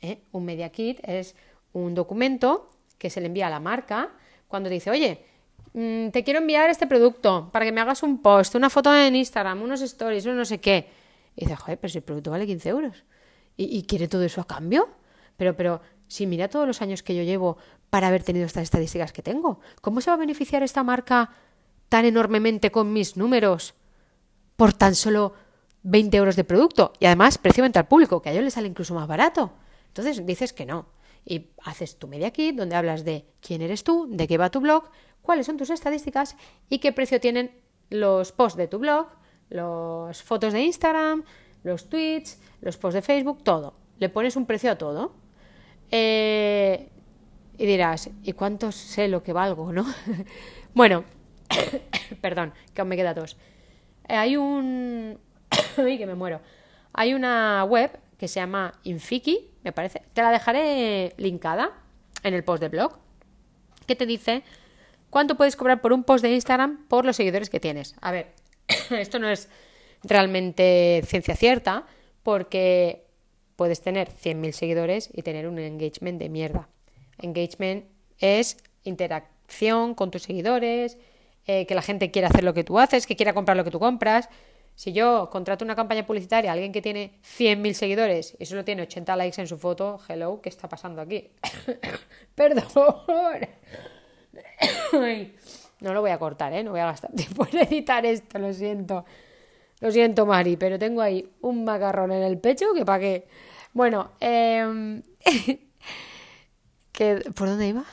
¿eh? 0.00 0.22
Un 0.32 0.44
media 0.44 0.70
kit 0.70 0.98
es 1.04 1.36
un 1.72 1.94
documento 1.94 2.68
que 2.98 3.10
se 3.10 3.20
le 3.20 3.28
envía 3.28 3.46
a 3.46 3.50
la 3.50 3.60
marca 3.60 4.10
cuando 4.48 4.68
te 4.68 4.74
dice, 4.74 4.90
oye, 4.90 5.24
mm, 5.72 6.08
te 6.08 6.24
quiero 6.24 6.40
enviar 6.40 6.68
este 6.68 6.88
producto 6.88 7.48
para 7.52 7.64
que 7.64 7.70
me 7.70 7.80
hagas 7.80 8.02
un 8.02 8.22
post, 8.22 8.56
una 8.56 8.70
foto 8.70 8.92
en 8.92 9.14
Instagram, 9.14 9.62
unos 9.62 9.82
stories, 9.82 10.26
no 10.26 10.44
sé 10.44 10.58
qué. 10.58 10.88
Y 11.36 11.42
dices, 11.42 11.60
joder, 11.60 11.78
pero 11.78 11.92
si 11.92 11.98
el 11.98 12.04
producto 12.04 12.32
vale 12.32 12.44
15 12.44 12.68
euros. 12.70 13.04
¿Y, 13.56 13.84
quiere 13.84 14.08
todo 14.08 14.22
eso 14.22 14.40
a 14.40 14.46
cambio? 14.46 14.88
Pero, 15.36 15.56
pero, 15.56 15.80
si 16.08 16.26
mira 16.26 16.48
todos 16.48 16.66
los 16.66 16.82
años 16.82 17.02
que 17.02 17.14
yo 17.14 17.22
llevo 17.22 17.56
para 17.90 18.08
haber 18.08 18.22
tenido 18.22 18.46
estas 18.46 18.64
estadísticas 18.64 19.12
que 19.12 19.22
tengo, 19.22 19.60
¿cómo 19.80 20.00
se 20.00 20.10
va 20.10 20.14
a 20.14 20.18
beneficiar 20.18 20.62
esta 20.62 20.82
marca 20.82 21.30
tan 21.88 22.04
enormemente 22.04 22.70
con 22.70 22.92
mis 22.92 23.16
números 23.16 23.74
por 24.56 24.72
tan 24.72 24.94
solo 24.94 25.32
20 25.82 26.16
euros 26.16 26.36
de 26.36 26.44
producto? 26.44 26.92
Y 27.00 27.06
además, 27.06 27.38
precio 27.38 27.62
venta 27.62 27.80
al 27.80 27.88
público, 27.88 28.20
que 28.20 28.28
a 28.28 28.32
ellos 28.32 28.44
les 28.44 28.54
sale 28.54 28.68
incluso 28.68 28.94
más 28.94 29.08
barato. 29.08 29.52
Entonces 29.88 30.26
dices 30.26 30.52
que 30.52 30.66
no. 30.66 30.86
Y 31.24 31.50
haces 31.64 31.98
tu 31.98 32.06
media 32.06 32.30
kit 32.30 32.54
donde 32.54 32.76
hablas 32.76 33.04
de 33.04 33.26
quién 33.40 33.62
eres 33.62 33.82
tú, 33.82 34.06
de 34.10 34.28
qué 34.28 34.38
va 34.38 34.50
tu 34.50 34.60
blog, 34.60 34.90
cuáles 35.22 35.46
son 35.46 35.56
tus 35.56 35.70
estadísticas 35.70 36.36
y 36.68 36.78
qué 36.78 36.92
precio 36.92 37.20
tienen 37.20 37.50
los 37.90 38.32
posts 38.32 38.56
de 38.56 38.68
tu 38.68 38.78
blog, 38.78 39.08
las 39.48 40.22
fotos 40.22 40.52
de 40.52 40.62
Instagram, 40.62 41.24
los 41.66 41.88
tweets, 41.88 42.40
los 42.60 42.76
posts 42.76 42.94
de 42.94 43.02
Facebook, 43.02 43.42
todo. 43.42 43.74
Le 43.98 44.08
pones 44.08 44.36
un 44.36 44.46
precio 44.46 44.70
a 44.70 44.78
todo 44.78 45.14
eh, 45.90 46.88
y 47.58 47.66
dirás, 47.66 48.08
¿y 48.22 48.32
cuánto 48.32 48.72
sé 48.72 49.08
lo 49.08 49.22
que 49.22 49.32
valgo, 49.32 49.72
no? 49.72 49.84
bueno, 50.74 51.04
perdón, 52.20 52.52
que 52.72 52.80
aún 52.80 52.88
me 52.88 52.96
queda 52.96 53.14
dos. 53.14 53.36
Eh, 54.08 54.14
hay 54.14 54.36
un... 54.36 55.18
Uy, 55.78 55.98
que 55.98 56.06
me 56.06 56.14
muero. 56.14 56.40
Hay 56.92 57.14
una 57.14 57.64
web 57.64 57.98
que 58.16 58.28
se 58.28 58.40
llama 58.40 58.78
Infiki, 58.84 59.50
me 59.64 59.72
parece. 59.72 60.02
Te 60.14 60.22
la 60.22 60.30
dejaré 60.30 61.14
linkada 61.18 61.72
en 62.22 62.32
el 62.32 62.44
post 62.44 62.62
de 62.62 62.68
blog, 62.68 62.98
que 63.86 63.96
te 63.96 64.06
dice 64.06 64.42
cuánto 65.10 65.36
puedes 65.36 65.56
cobrar 65.56 65.80
por 65.80 65.92
un 65.92 66.04
post 66.04 66.22
de 66.22 66.32
Instagram 66.32 66.86
por 66.86 67.04
los 67.04 67.16
seguidores 67.16 67.50
que 67.50 67.60
tienes. 67.60 67.96
A 68.00 68.12
ver, 68.12 68.32
esto 68.90 69.18
no 69.18 69.28
es 69.28 69.48
realmente 70.02 71.02
ciencia 71.06 71.36
cierta, 71.36 71.86
porque 72.22 73.06
puedes 73.56 73.80
tener 73.80 74.08
100.000 74.08 74.52
seguidores 74.52 75.10
y 75.12 75.22
tener 75.22 75.48
un 75.48 75.58
engagement 75.58 76.20
de 76.20 76.28
mierda. 76.28 76.68
Engagement 77.18 77.86
es 78.18 78.58
interacción 78.84 79.94
con 79.94 80.10
tus 80.10 80.22
seguidores, 80.22 80.98
eh, 81.46 81.66
que 81.66 81.74
la 81.74 81.82
gente 81.82 82.10
quiera 82.10 82.28
hacer 82.28 82.44
lo 82.44 82.54
que 82.54 82.64
tú 82.64 82.78
haces, 82.78 83.06
que 83.06 83.16
quiera 83.16 83.32
comprar 83.32 83.56
lo 83.56 83.64
que 83.64 83.70
tú 83.70 83.78
compras. 83.78 84.28
Si 84.74 84.92
yo 84.92 85.30
contrato 85.30 85.64
una 85.64 85.74
campaña 85.74 86.06
publicitaria 86.06 86.50
a 86.50 86.52
alguien 86.52 86.70
que 86.70 86.82
tiene 86.82 87.18
100.000 87.22 87.72
seguidores 87.72 88.36
y 88.38 88.44
solo 88.44 88.64
tiene 88.64 88.82
80 88.82 89.16
likes 89.16 89.40
en 89.40 89.46
su 89.46 89.56
foto, 89.56 89.98
hello, 90.08 90.40
¿qué 90.42 90.50
está 90.50 90.68
pasando 90.68 91.00
aquí? 91.00 91.30
Perdón. 92.34 92.64
no 95.80 95.94
lo 95.94 96.00
voy 96.02 96.10
a 96.10 96.18
cortar, 96.18 96.52
¿eh? 96.52 96.62
No 96.62 96.72
voy 96.72 96.80
a 96.80 96.86
gastar 96.86 97.10
tiempo 97.16 97.46
en 97.50 97.58
editar 97.58 98.04
esto, 98.04 98.38
lo 98.38 98.52
siento. 98.52 99.04
Lo 99.80 99.90
siento, 99.90 100.24
Mari, 100.24 100.56
pero 100.56 100.78
tengo 100.78 101.02
ahí 101.02 101.28
un 101.42 101.64
macarrón 101.64 102.12
en 102.12 102.22
el 102.22 102.38
pecho 102.38 102.72
que 102.74 102.84
para 102.84 103.00
qué. 103.00 103.26
Bueno, 103.72 104.12
eh... 104.20 105.02
¿por 107.34 107.48
dónde 107.48 107.68
iba? 107.68 107.84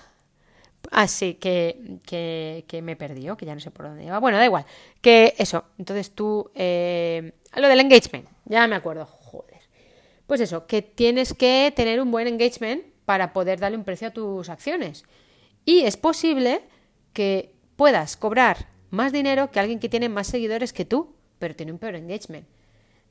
Ah, 0.92 1.08
sí, 1.08 1.36
que, 1.36 2.00
que, 2.06 2.66
que, 2.68 2.82
me 2.82 2.96
perdió, 2.96 3.36
que 3.36 3.46
ya 3.46 3.54
no 3.54 3.60
sé 3.60 3.72
por 3.72 3.88
dónde 3.88 4.06
iba. 4.06 4.20
Bueno, 4.20 4.38
da 4.38 4.46
igual. 4.46 4.66
Que 5.02 5.34
eso, 5.38 5.66
entonces 5.78 6.12
tú... 6.12 6.52
Eh... 6.56 7.34
Lo 7.56 7.68
del 7.68 7.80
engagement, 7.80 8.28
ya 8.46 8.66
me 8.68 8.76
acuerdo, 8.76 9.06
joder. 9.06 9.62
Pues 10.28 10.42
eso, 10.42 10.66
que 10.68 10.82
tienes 10.82 11.34
que 11.34 11.74
tener 11.76 12.02
un 12.02 12.12
buen 12.12 12.28
engagement 12.28 12.84
para 13.06 13.34
poder 13.34 13.60
darle 13.60 13.78
un 13.78 13.84
precio 13.84 14.08
a 14.08 14.12
tus 14.12 14.50
acciones. 14.50 15.04
Y 15.66 15.82
es 15.82 15.98
posible 15.98 16.62
que 17.12 17.54
puedas 17.76 18.18
cobrar 18.18 18.68
más 18.90 19.12
dinero 19.12 19.52
que 19.52 19.60
alguien 19.60 19.80
que 19.80 19.90
tiene 19.90 20.10
más 20.10 20.28
seguidores 20.28 20.74
que 20.74 20.86
tú 20.86 21.16
pero 21.44 21.58
tiene 21.58 21.74
un 21.74 21.78
peor 21.78 21.96
engagement. 21.96 22.48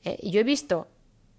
Eh, 0.03 0.17
y 0.23 0.31
yo 0.31 0.41
he 0.41 0.43
visto 0.43 0.87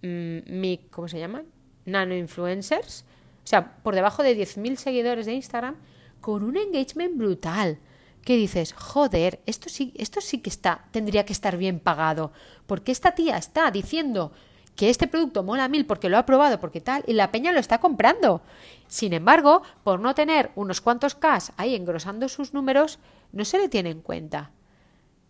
mm, 0.03 0.39
mi, 0.47 0.87
¿cómo 0.93 1.09
se 1.09 1.19
llaman? 1.19 1.45
Nano 1.87 2.15
influencers, 2.15 3.05
o 3.43 3.47
sea, 3.49 3.79
por 3.83 3.97
debajo 3.97 4.23
de 4.23 4.39
10.000 4.39 4.77
seguidores 4.77 5.27
de 5.27 5.33
Instagram, 5.33 5.75
con 6.21 6.45
un 6.45 6.57
engagement 6.57 7.17
brutal. 7.17 7.81
Que 8.23 8.37
dices, 8.37 8.75
joder, 8.75 9.41
esto 9.45 9.69
sí, 9.69 9.93
esto 9.97 10.21
sí 10.21 10.39
que 10.39 10.51
está, 10.51 10.85
tendría 10.93 11.25
que 11.25 11.33
estar 11.33 11.57
bien 11.57 11.81
pagado. 11.81 12.31
Porque 12.65 12.93
esta 12.93 13.11
tía 13.17 13.39
está 13.39 13.73
diciendo 13.73 14.31
que 14.77 14.89
este 14.89 15.09
producto 15.09 15.43
mola 15.43 15.67
mil 15.67 15.87
porque 15.87 16.09
lo 16.09 16.17
ha 16.17 16.25
probado, 16.25 16.61
porque 16.61 16.81
tal, 16.81 17.03
y 17.09 17.15
la 17.15 17.33
peña 17.33 17.51
lo 17.51 17.59
está 17.59 17.81
comprando. 17.81 18.43
Sin 18.87 19.13
embargo, 19.15 19.63
por 19.83 19.99
no 19.99 20.15
tener 20.15 20.53
unos 20.55 20.81
cuantos 20.81 21.17
K 21.17 21.41
ahí 21.57 21.75
engrosando 21.75 22.29
sus 22.29 22.55
números, 22.55 23.01
no 23.33 23.45
se 23.45 23.59
le 23.59 23.69
tiene 23.69 23.91
en 23.91 24.01
cuenta. 24.01 24.53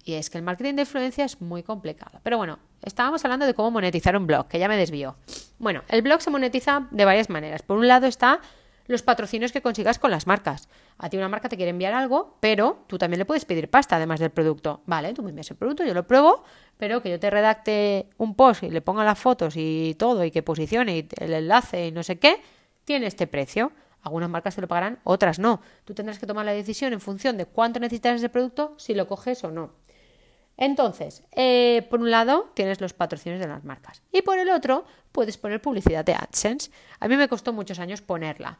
Y 0.04 0.14
es 0.14 0.28
que 0.28 0.38
el 0.38 0.44
marketing 0.44 0.75
de 0.75 0.82
influencia 0.82 1.25
es 1.25 1.40
muy 1.40 1.62
complicado. 1.62 2.20
Pero 2.23 2.37
bueno, 2.37 2.58
estábamos 2.82 3.25
hablando 3.25 3.46
de 3.46 3.54
cómo 3.54 3.70
monetizar 3.70 4.16
un 4.16 4.26
blog, 4.26 4.49
que 4.49 4.58
ya 4.58 4.68
me 4.68 4.76
desvió. 4.76 5.16
Bueno, 5.58 5.82
el 5.88 6.02
blog 6.02 6.20
se 6.20 6.30
monetiza 6.30 6.88
de 6.90 7.04
varias 7.04 7.30
maneras. 7.30 7.62
Por 7.62 7.78
un 7.78 7.88
lado 7.88 8.06
está 8.06 8.40
los 8.87 9.02
patrocinios 9.02 9.52
que 9.52 9.62
consigas 9.62 9.99
con 9.99 10.11
las 10.11 10.26
marcas. 10.26 10.68
A 10.99 11.08
ti 11.08 11.16
una 11.16 11.28
marca 11.28 11.49
te 11.49 11.56
quiere 11.56 11.70
enviar 11.70 11.94
algo, 11.94 12.37
pero 12.40 12.84
tú 12.87 12.99
también 12.99 13.18
le 13.18 13.25
puedes 13.25 13.44
pedir 13.44 13.70
pasta 13.70 13.96
además 13.96 14.20
del 14.20 14.30
producto. 14.30 14.82
Vale, 14.87 15.14
tú 15.14 15.23
me 15.23 15.30
envías 15.30 15.50
el 15.50 15.56
producto, 15.56 15.84
yo 15.84 15.94
lo 15.94 16.06
pruebo, 16.06 16.44
pero 16.76 17.02
que 17.02 17.11
yo 17.11 17.18
te 17.18 17.30
redacte 17.30 18.11
un 18.18 18.34
post 18.34 18.62
y 18.62 18.70
le 18.70 18.82
ponga 18.82 19.04
las 19.04 19.18
fotos 19.18 19.54
y 19.56 19.94
todo 19.99 20.25
y 20.25 20.30
que 20.30 20.42
posicione 20.42 20.99
y 20.99 21.08
el 21.18 21.32
enlace 21.32 21.87
y 21.87 21.92
no 21.92 22.02
sé 22.02 22.18
qué, 22.18 22.42
tiene 22.84 23.06
este 23.06 23.26
precio. 23.26 23.73
Algunas 24.02 24.28
marcas 24.28 24.54
te 24.54 24.61
lo 24.61 24.68
pagarán, 24.68 24.99
otras 25.04 25.38
no. 25.38 25.62
Tú 25.87 25.94
tendrás 25.94 26.18
que 26.18 26.26
tomar 26.26 26.44
la 26.44 26.52
decisión 26.52 26.92
en 26.92 27.00
función 27.00 27.38
de 27.38 27.46
cuánto 27.46 27.80
necesitas 27.80 28.16
ese 28.16 28.28
producto, 28.28 28.75
si 28.76 28.92
lo 28.92 29.06
coges 29.06 29.42
o 29.44 29.50
no. 29.50 29.70
Entonces, 30.56 31.23
eh, 31.32 31.87
por 31.90 32.00
un 32.00 32.11
lado 32.11 32.50
tienes 32.54 32.80
los 32.80 32.92
patrocinios 32.92 33.40
de 33.40 33.49
las 33.49 33.64
marcas 33.64 34.02
y 34.12 34.23
por 34.23 34.38
el 34.38 34.50
otro 34.50 34.84
puedes 35.11 35.37
poner 35.37 35.61
publicidad 35.61 36.04
de 36.04 36.14
AdSense. 36.14 36.70
A 37.00 37.08
mí 37.08 37.16
me 37.16 37.28
costó 37.28 37.52
muchos 37.52 37.78
años 37.78 38.02
ponerla 38.02 38.58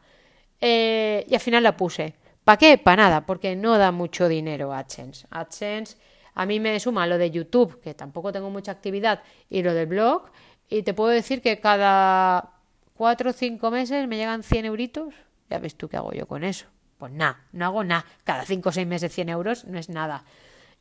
eh, 0.59 1.25
y 1.29 1.33
al 1.33 1.41
final 1.41 1.63
la 1.63 1.77
puse. 1.77 2.15
¿Para 2.43 2.57
qué? 2.57 2.77
Para 2.77 3.03
nada, 3.03 3.25
porque 3.25 3.55
no 3.55 3.77
da 3.77 3.91
mucho 3.91 4.27
dinero 4.27 4.73
AdSense. 4.73 5.25
AdSense 5.31 5.97
a 6.35 6.45
mí 6.45 6.59
me 6.59 6.79
suma 6.79 7.07
lo 7.07 7.17
de 7.17 7.31
YouTube, 7.31 7.79
que 7.81 7.93
tampoco 7.93 8.31
tengo 8.31 8.49
mucha 8.49 8.73
actividad, 8.73 9.23
y 9.49 9.63
lo 9.63 9.73
del 9.73 9.87
blog, 9.87 10.29
y 10.69 10.83
te 10.83 10.93
puedo 10.93 11.09
decir 11.09 11.41
que 11.41 11.59
cada 11.61 12.51
cuatro 12.93 13.29
o 13.29 13.33
cinco 13.33 13.71
meses 13.71 14.05
me 14.07 14.17
llegan 14.17 14.43
100 14.43 14.65
euritos, 14.65 15.13
Ya 15.49 15.59
ves 15.59 15.75
tú 15.75 15.87
qué 15.87 15.97
hago 15.97 16.11
yo 16.11 16.27
con 16.27 16.43
eso. 16.43 16.65
Pues 16.97 17.11
nada, 17.11 17.45
no 17.51 17.65
hago 17.65 17.83
nada. 17.83 18.05
Cada 18.23 18.45
5 18.45 18.69
o 18.69 18.71
6 18.71 18.87
meses 18.87 19.13
100 19.13 19.29
euros 19.29 19.65
no 19.65 19.77
es 19.77 19.89
nada. 19.89 20.23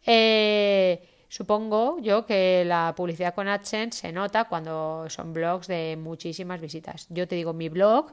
Eh, 0.07 1.09
supongo 1.29 1.99
yo 2.01 2.27
que 2.27 2.65
la 2.67 2.95
publicidad 2.97 3.35
con 3.35 3.49
AdSense 3.49 4.01
se 4.01 4.13
nota 4.13 4.45
cuando 4.45 5.09
son 5.09 5.33
blogs 5.33 5.67
de 5.67 5.97
muchísimas 6.01 6.61
visitas. 6.61 7.07
Yo 7.11 7.27
te 7.27 7.35
digo, 7.37 7.53
mi 7.53 7.69
blog 7.69 8.13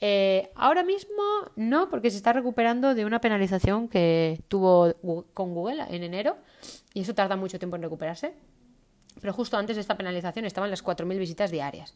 eh, 0.00 0.50
ahora 0.54 0.82
mismo 0.82 1.22
no, 1.56 1.88
porque 1.88 2.10
se 2.10 2.16
está 2.16 2.32
recuperando 2.32 2.94
de 2.94 3.04
una 3.04 3.20
penalización 3.20 3.88
que 3.88 4.40
tuvo 4.48 4.94
con 5.32 5.54
Google 5.54 5.84
en 5.88 6.02
enero 6.02 6.36
y 6.92 7.02
eso 7.02 7.14
tarda 7.14 7.36
mucho 7.36 7.58
tiempo 7.58 7.76
en 7.76 7.82
recuperarse. 7.82 8.34
Pero 9.20 9.32
justo 9.32 9.56
antes 9.56 9.76
de 9.76 9.80
esta 9.80 9.96
penalización 9.96 10.44
estaban 10.44 10.70
las 10.70 10.84
4.000 10.84 11.18
visitas 11.18 11.50
diarias. 11.50 11.94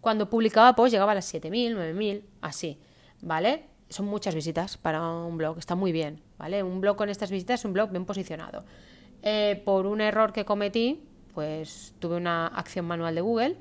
Cuando 0.00 0.30
publicaba 0.30 0.74
post 0.74 0.92
llegaba 0.92 1.12
a 1.12 1.16
las 1.16 1.34
7.000, 1.34 1.74
9.000, 1.74 2.22
así, 2.40 2.80
¿vale? 3.20 3.64
Son 3.90 4.06
muchas 4.06 4.34
visitas 4.34 4.76
para 4.76 5.06
un 5.08 5.36
blog, 5.36 5.58
está 5.58 5.74
muy 5.74 5.92
bien, 5.92 6.22
¿vale? 6.38 6.62
Un 6.62 6.80
blog 6.80 6.96
con 6.96 7.08
estas 7.08 7.30
visitas 7.30 7.60
es 7.60 7.64
un 7.64 7.72
blog 7.72 7.90
bien 7.90 8.06
posicionado. 8.06 8.64
Eh, 9.22 9.60
por 9.64 9.86
un 9.86 10.00
error 10.00 10.32
que 10.32 10.44
cometí, 10.44 11.02
pues 11.34 11.94
tuve 11.98 12.16
una 12.16 12.46
acción 12.46 12.86
manual 12.86 13.14
de 13.14 13.20
Google 13.20 13.56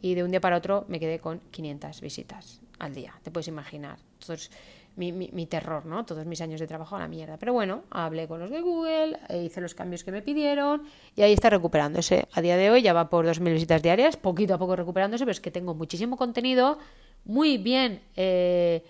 y 0.00 0.14
de 0.14 0.24
un 0.24 0.30
día 0.30 0.40
para 0.40 0.56
otro 0.56 0.86
me 0.88 0.98
quedé 0.98 1.20
con 1.20 1.40
500 1.50 2.00
visitas 2.00 2.60
al 2.78 2.94
día, 2.94 3.14
te 3.22 3.30
puedes 3.30 3.46
imaginar. 3.48 3.98
Entonces, 4.20 4.50
mi, 4.96 5.12
mi, 5.12 5.46
terror, 5.46 5.86
¿no? 5.86 6.04
Todos 6.04 6.24
mis 6.24 6.40
años 6.40 6.60
de 6.60 6.66
trabajo 6.66 6.96
a 6.96 7.00
la 7.00 7.08
mierda. 7.08 7.36
Pero 7.36 7.52
bueno, 7.52 7.82
hablé 7.90 8.28
con 8.28 8.40
los 8.40 8.50
de 8.50 8.60
Google, 8.60 9.18
e 9.28 9.44
hice 9.44 9.60
los 9.60 9.74
cambios 9.74 10.04
que 10.04 10.12
me 10.12 10.22
pidieron 10.22 10.84
y 11.16 11.22
ahí 11.22 11.32
está 11.32 11.50
recuperándose. 11.50 12.26
A 12.32 12.40
día 12.40 12.56
de 12.56 12.70
hoy 12.70 12.82
ya 12.82 12.92
va 12.92 13.10
por 13.10 13.26
2.000 13.26 13.52
visitas 13.52 13.82
diarias, 13.82 14.16
poquito 14.16 14.54
a 14.54 14.58
poco 14.58 14.76
recuperándose, 14.76 15.24
pero 15.24 15.32
es 15.32 15.40
que 15.40 15.50
tengo 15.50 15.74
muchísimo 15.74 16.16
contenido 16.16 16.78
muy 17.24 17.58
bien 17.58 18.02
eh, 18.16 18.84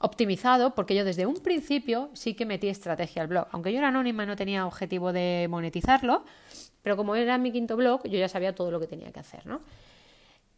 optimizado, 0.00 0.74
porque 0.74 0.94
yo 0.94 1.04
desde 1.04 1.26
un 1.26 1.36
principio 1.36 2.10
sí 2.14 2.34
que 2.34 2.46
metí 2.46 2.68
estrategia 2.68 3.22
al 3.22 3.28
blog. 3.28 3.46
Aunque 3.52 3.72
yo 3.72 3.78
era 3.78 3.88
anónima 3.88 4.26
no 4.26 4.34
tenía 4.34 4.66
objetivo 4.66 5.12
de 5.12 5.46
monetizarlo, 5.48 6.24
pero 6.82 6.96
como 6.96 7.14
era 7.14 7.38
mi 7.38 7.52
quinto 7.52 7.76
blog, 7.76 8.02
yo 8.04 8.18
ya 8.18 8.28
sabía 8.28 8.54
todo 8.54 8.70
lo 8.70 8.80
que 8.80 8.86
tenía 8.86 9.12
que 9.12 9.20
hacer, 9.20 9.46
¿no? 9.46 9.60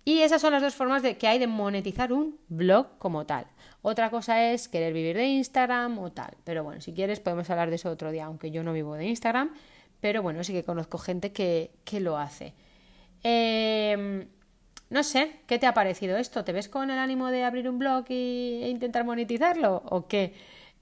Y 0.04 0.20
esas 0.20 0.40
son 0.40 0.52
las 0.52 0.62
dos 0.62 0.75
formas 0.75 1.02
de, 1.02 1.16
que 1.16 1.28
hay 1.28 1.38
de 1.38 1.46
monetizar 1.46 2.12
un 2.12 2.38
blog 2.49 2.99
como 2.99 3.25
tal. 3.25 3.46
Otra 3.82 4.11
cosa 4.11 4.50
es 4.50 4.68
querer 4.68 4.92
vivir 4.92 5.16
de 5.16 5.26
Instagram 5.26 5.99
o 5.99 6.11
tal. 6.11 6.37
Pero 6.44 6.64
bueno, 6.64 6.80
si 6.80 6.92
quieres 6.92 7.20
podemos 7.20 7.49
hablar 7.50 7.68
de 7.68 7.76
eso 7.76 7.90
otro 7.90 8.11
día, 8.11 8.25
aunque 8.25 8.50
yo 8.50 8.64
no 8.64 8.72
vivo 8.72 8.94
de 8.94 9.06
Instagram. 9.06 9.52
Pero 10.00 10.22
bueno, 10.22 10.42
sí 10.42 10.52
que 10.52 10.64
conozco 10.64 10.99
gente 10.99 11.32
que, 11.32 11.70
lo 12.00 12.18
hace. 12.18 12.54
Em, 13.22 14.26
no 14.92 15.02
sé, 15.02 15.40
¿qué 15.46 15.58
te 15.58 15.66
ha 15.66 15.75
parecido 15.75 16.18
esto? 16.18 16.44
¿Te 16.44 16.52
ves 16.52 16.68
con 16.68 16.90
el 16.90 16.99
ánimo 16.99 17.28
de 17.28 17.44
abrir 17.44 17.68
un 17.68 17.78
blog 17.78 18.04
e 18.11 18.68
intentar 18.68 19.04
monetizarlo? 19.04 19.82
¿O 19.87 20.06
qué? 20.06 20.34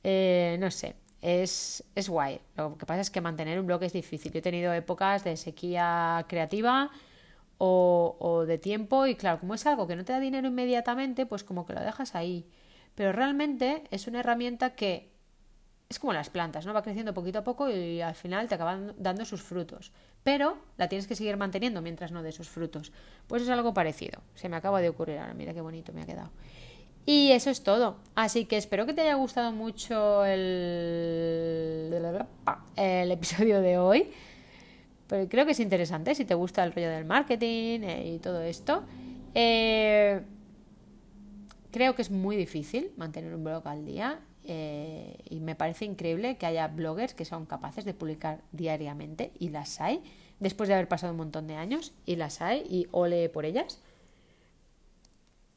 Eh, 0.03 0.57
no 0.59 0.71
sé, 0.73 0.97
es, 1.23 1.85
es 1.95 2.09
guay. 2.09 2.41
Lo 2.57 2.77
que 2.77 2.87
pasa 2.87 3.03
es 3.03 3.11
que 3.11 3.21
mantener 3.21 3.61
un 3.61 3.67
blog 3.67 3.85
es 3.85 3.93
difícil. 3.93 4.33
Yo 4.33 4.41
he 4.41 4.43
tenido 4.43 4.73
épocas 4.73 5.23
de 5.23 5.37
sequía 5.37 6.25
creativa 6.29 6.91
o, 7.59 8.45
de 8.47 8.59
tiempo 8.59 9.07
y 9.07 9.15
claro, 9.15 9.39
como 9.39 9.55
es 9.55 9.67
algo 9.67 9.87
que 9.87 9.95
no 9.95 10.05
te 10.05 10.13
da 10.13 10.21
dinero 10.21 10.49
inmediatamente, 10.49 11.27
pues 11.27 11.45
como 11.45 11.65
que 11.67 11.75
lo 11.75 11.81
dejas 11.81 12.15
ahí. 12.17 12.47
Pero 12.97 13.13
realmente 13.13 13.85
es 13.93 14.09
una 14.09 14.21
herramienta 14.21 14.75
que 14.75 15.13
es 15.89 15.99
como 16.01 16.13
las 16.13 16.31
plantas, 16.31 16.67
¿no? 16.67 16.75
Va 16.75 16.83
creciendo 16.83 17.15
poquito 17.15 17.41
a 17.41 17.45
poco 17.45 17.71
y 17.71 18.01
al 18.01 18.15
final 18.15 18.49
te 18.49 18.57
acaban 18.57 18.95
dando 18.99 19.25
sus 19.25 19.43
frutos. 19.43 19.93
Pero 20.23 20.59
la 20.77 20.89
tienes 20.89 21.07
que 21.07 21.17
seguir 21.17 21.37
manteniendo 21.37 21.81
mientras 21.81 22.13
no 22.13 22.23
dé 22.23 22.33
sus 22.33 22.49
frutos. 22.49 22.93
Pues 23.27 23.43
es 23.43 23.49
algo 23.49 23.73
parecido. 23.73 24.21
Se 24.35 24.49
me 24.49 24.57
acaba 24.57 24.81
de 24.81 24.89
ocurrir 24.89 25.19
ahora, 25.19 25.35
mira 25.35 25.55
qué 25.55 25.61
bonito 25.61 25.93
me 25.93 26.03
ha 26.03 26.07
quedado. 26.07 26.31
Y 27.07 27.33
eso 27.33 27.51
es 27.51 27.63
todo. 27.63 27.97
Así 28.15 28.45
que 28.45 28.57
espero 28.57 28.87
que 28.87 28.93
te 28.93 29.01
haya 29.01 29.15
gustado 29.15 29.53
mucho 29.53 30.25
el, 30.25 31.93
el 32.77 33.11
episodio 33.11 33.61
de 33.63 33.79
hoy. 33.79 34.11
Pero 35.07 35.29
creo 35.29 35.45
que 35.45 35.53
es 35.53 35.61
interesante 35.61 36.15
si 36.15 36.25
te 36.25 36.35
gusta 36.35 36.63
el 36.63 36.73
rollo 36.73 36.91
del 36.91 37.05
marketing 37.05 37.81
eh, 37.83 38.15
y 38.15 38.19
todo 38.19 38.43
esto. 38.43 38.85
Eh, 39.35 40.21
creo 41.73 41.95
que 41.95 42.03
es 42.03 42.11
muy 42.11 42.37
difícil 42.37 42.93
mantener 42.97 43.35
un 43.35 43.43
blog 43.43 43.67
al 43.67 43.85
día 43.85 44.21
eh, 44.45 45.17
y 45.29 45.41
me 45.41 45.55
parece 45.55 45.85
increíble 45.85 46.37
que 46.37 46.47
haya 46.47 46.69
bloggers 46.69 47.15
que 47.15 47.25
son 47.25 47.47
capaces 47.47 47.85
de 47.85 47.95
publicar 47.95 48.41
diariamente 48.53 49.33
y 49.39 49.51
las 49.51 49.81
hay, 49.81 50.03
después 50.39 50.69
de 50.69 50.75
haber 50.75 50.89
pasado 50.89 51.13
un 51.13 51.19
montón 51.19 51.47
de 51.47 51.57
años 51.57 51.93
y 52.07 52.17
las 52.17 52.41
hay 52.41 52.65
y 52.69 52.89
ole 52.91 53.29
por 53.29 53.45
ellas. 53.45 53.81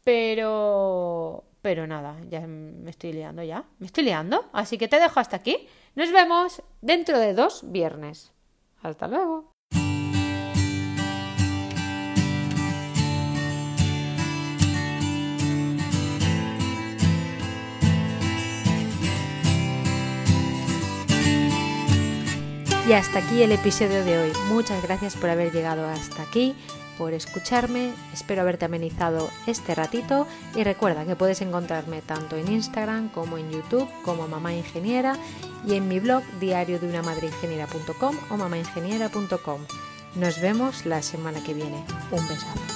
Pero, 0.04 1.44
pero 1.62 1.88
nada, 1.88 2.18
ya 2.30 2.42
me 2.46 2.90
estoy 2.90 3.14
liando 3.14 3.42
ya, 3.44 3.66
me 3.80 3.86
estoy 3.86 4.04
liando, 4.04 4.50
así 4.52 4.78
que 4.78 4.88
te 4.88 5.00
dejo 5.00 5.20
hasta 5.20 5.38
aquí. 5.38 5.68
Nos 5.96 6.12
vemos 6.12 6.62
dentro 6.82 7.20
de 7.20 7.34
dos 7.34 7.62
viernes. 7.72 8.34
Hasta 8.82 9.08
luego. 9.08 9.53
Y 22.86 22.92
hasta 22.92 23.20
aquí 23.20 23.42
el 23.42 23.54
episodio 23.54 24.04
de 24.04 24.18
hoy. 24.18 24.32
Muchas 24.50 24.84
gracias 24.84 25.16
por 25.16 25.30
haber 25.30 25.54
llegado 25.54 25.88
hasta 25.88 26.22
aquí, 26.22 26.54
por 26.98 27.14
escucharme. 27.14 27.94
Espero 28.12 28.42
haberte 28.42 28.66
amenizado 28.66 29.30
este 29.48 29.74
ratito 29.74 30.28
y 30.54 30.64
recuerda 30.64 31.06
que 31.06 31.16
puedes 31.16 31.42
encontrarme 31.42 32.02
tanto 32.02 32.36
en 32.36 32.52
Instagram 32.52 33.08
como 33.08 33.38
en 33.38 33.50
YouTube 33.52 33.88
como 34.04 34.28
Mamá 34.28 34.54
Ingeniera 34.54 35.16
y 35.66 35.76
en 35.76 35.88
mi 35.88 36.02
blog 36.02 36.24
diario 36.42 36.78
de 36.78 36.90
una 36.90 37.02
o 38.30 38.38
mamaingeniera.com. 38.38 39.62
Nos 40.16 40.42
vemos 40.42 40.86
la 40.86 41.02
semana 41.02 41.42
que 41.42 41.54
viene. 41.54 41.86
Un 42.12 42.28
besazo. 42.28 42.73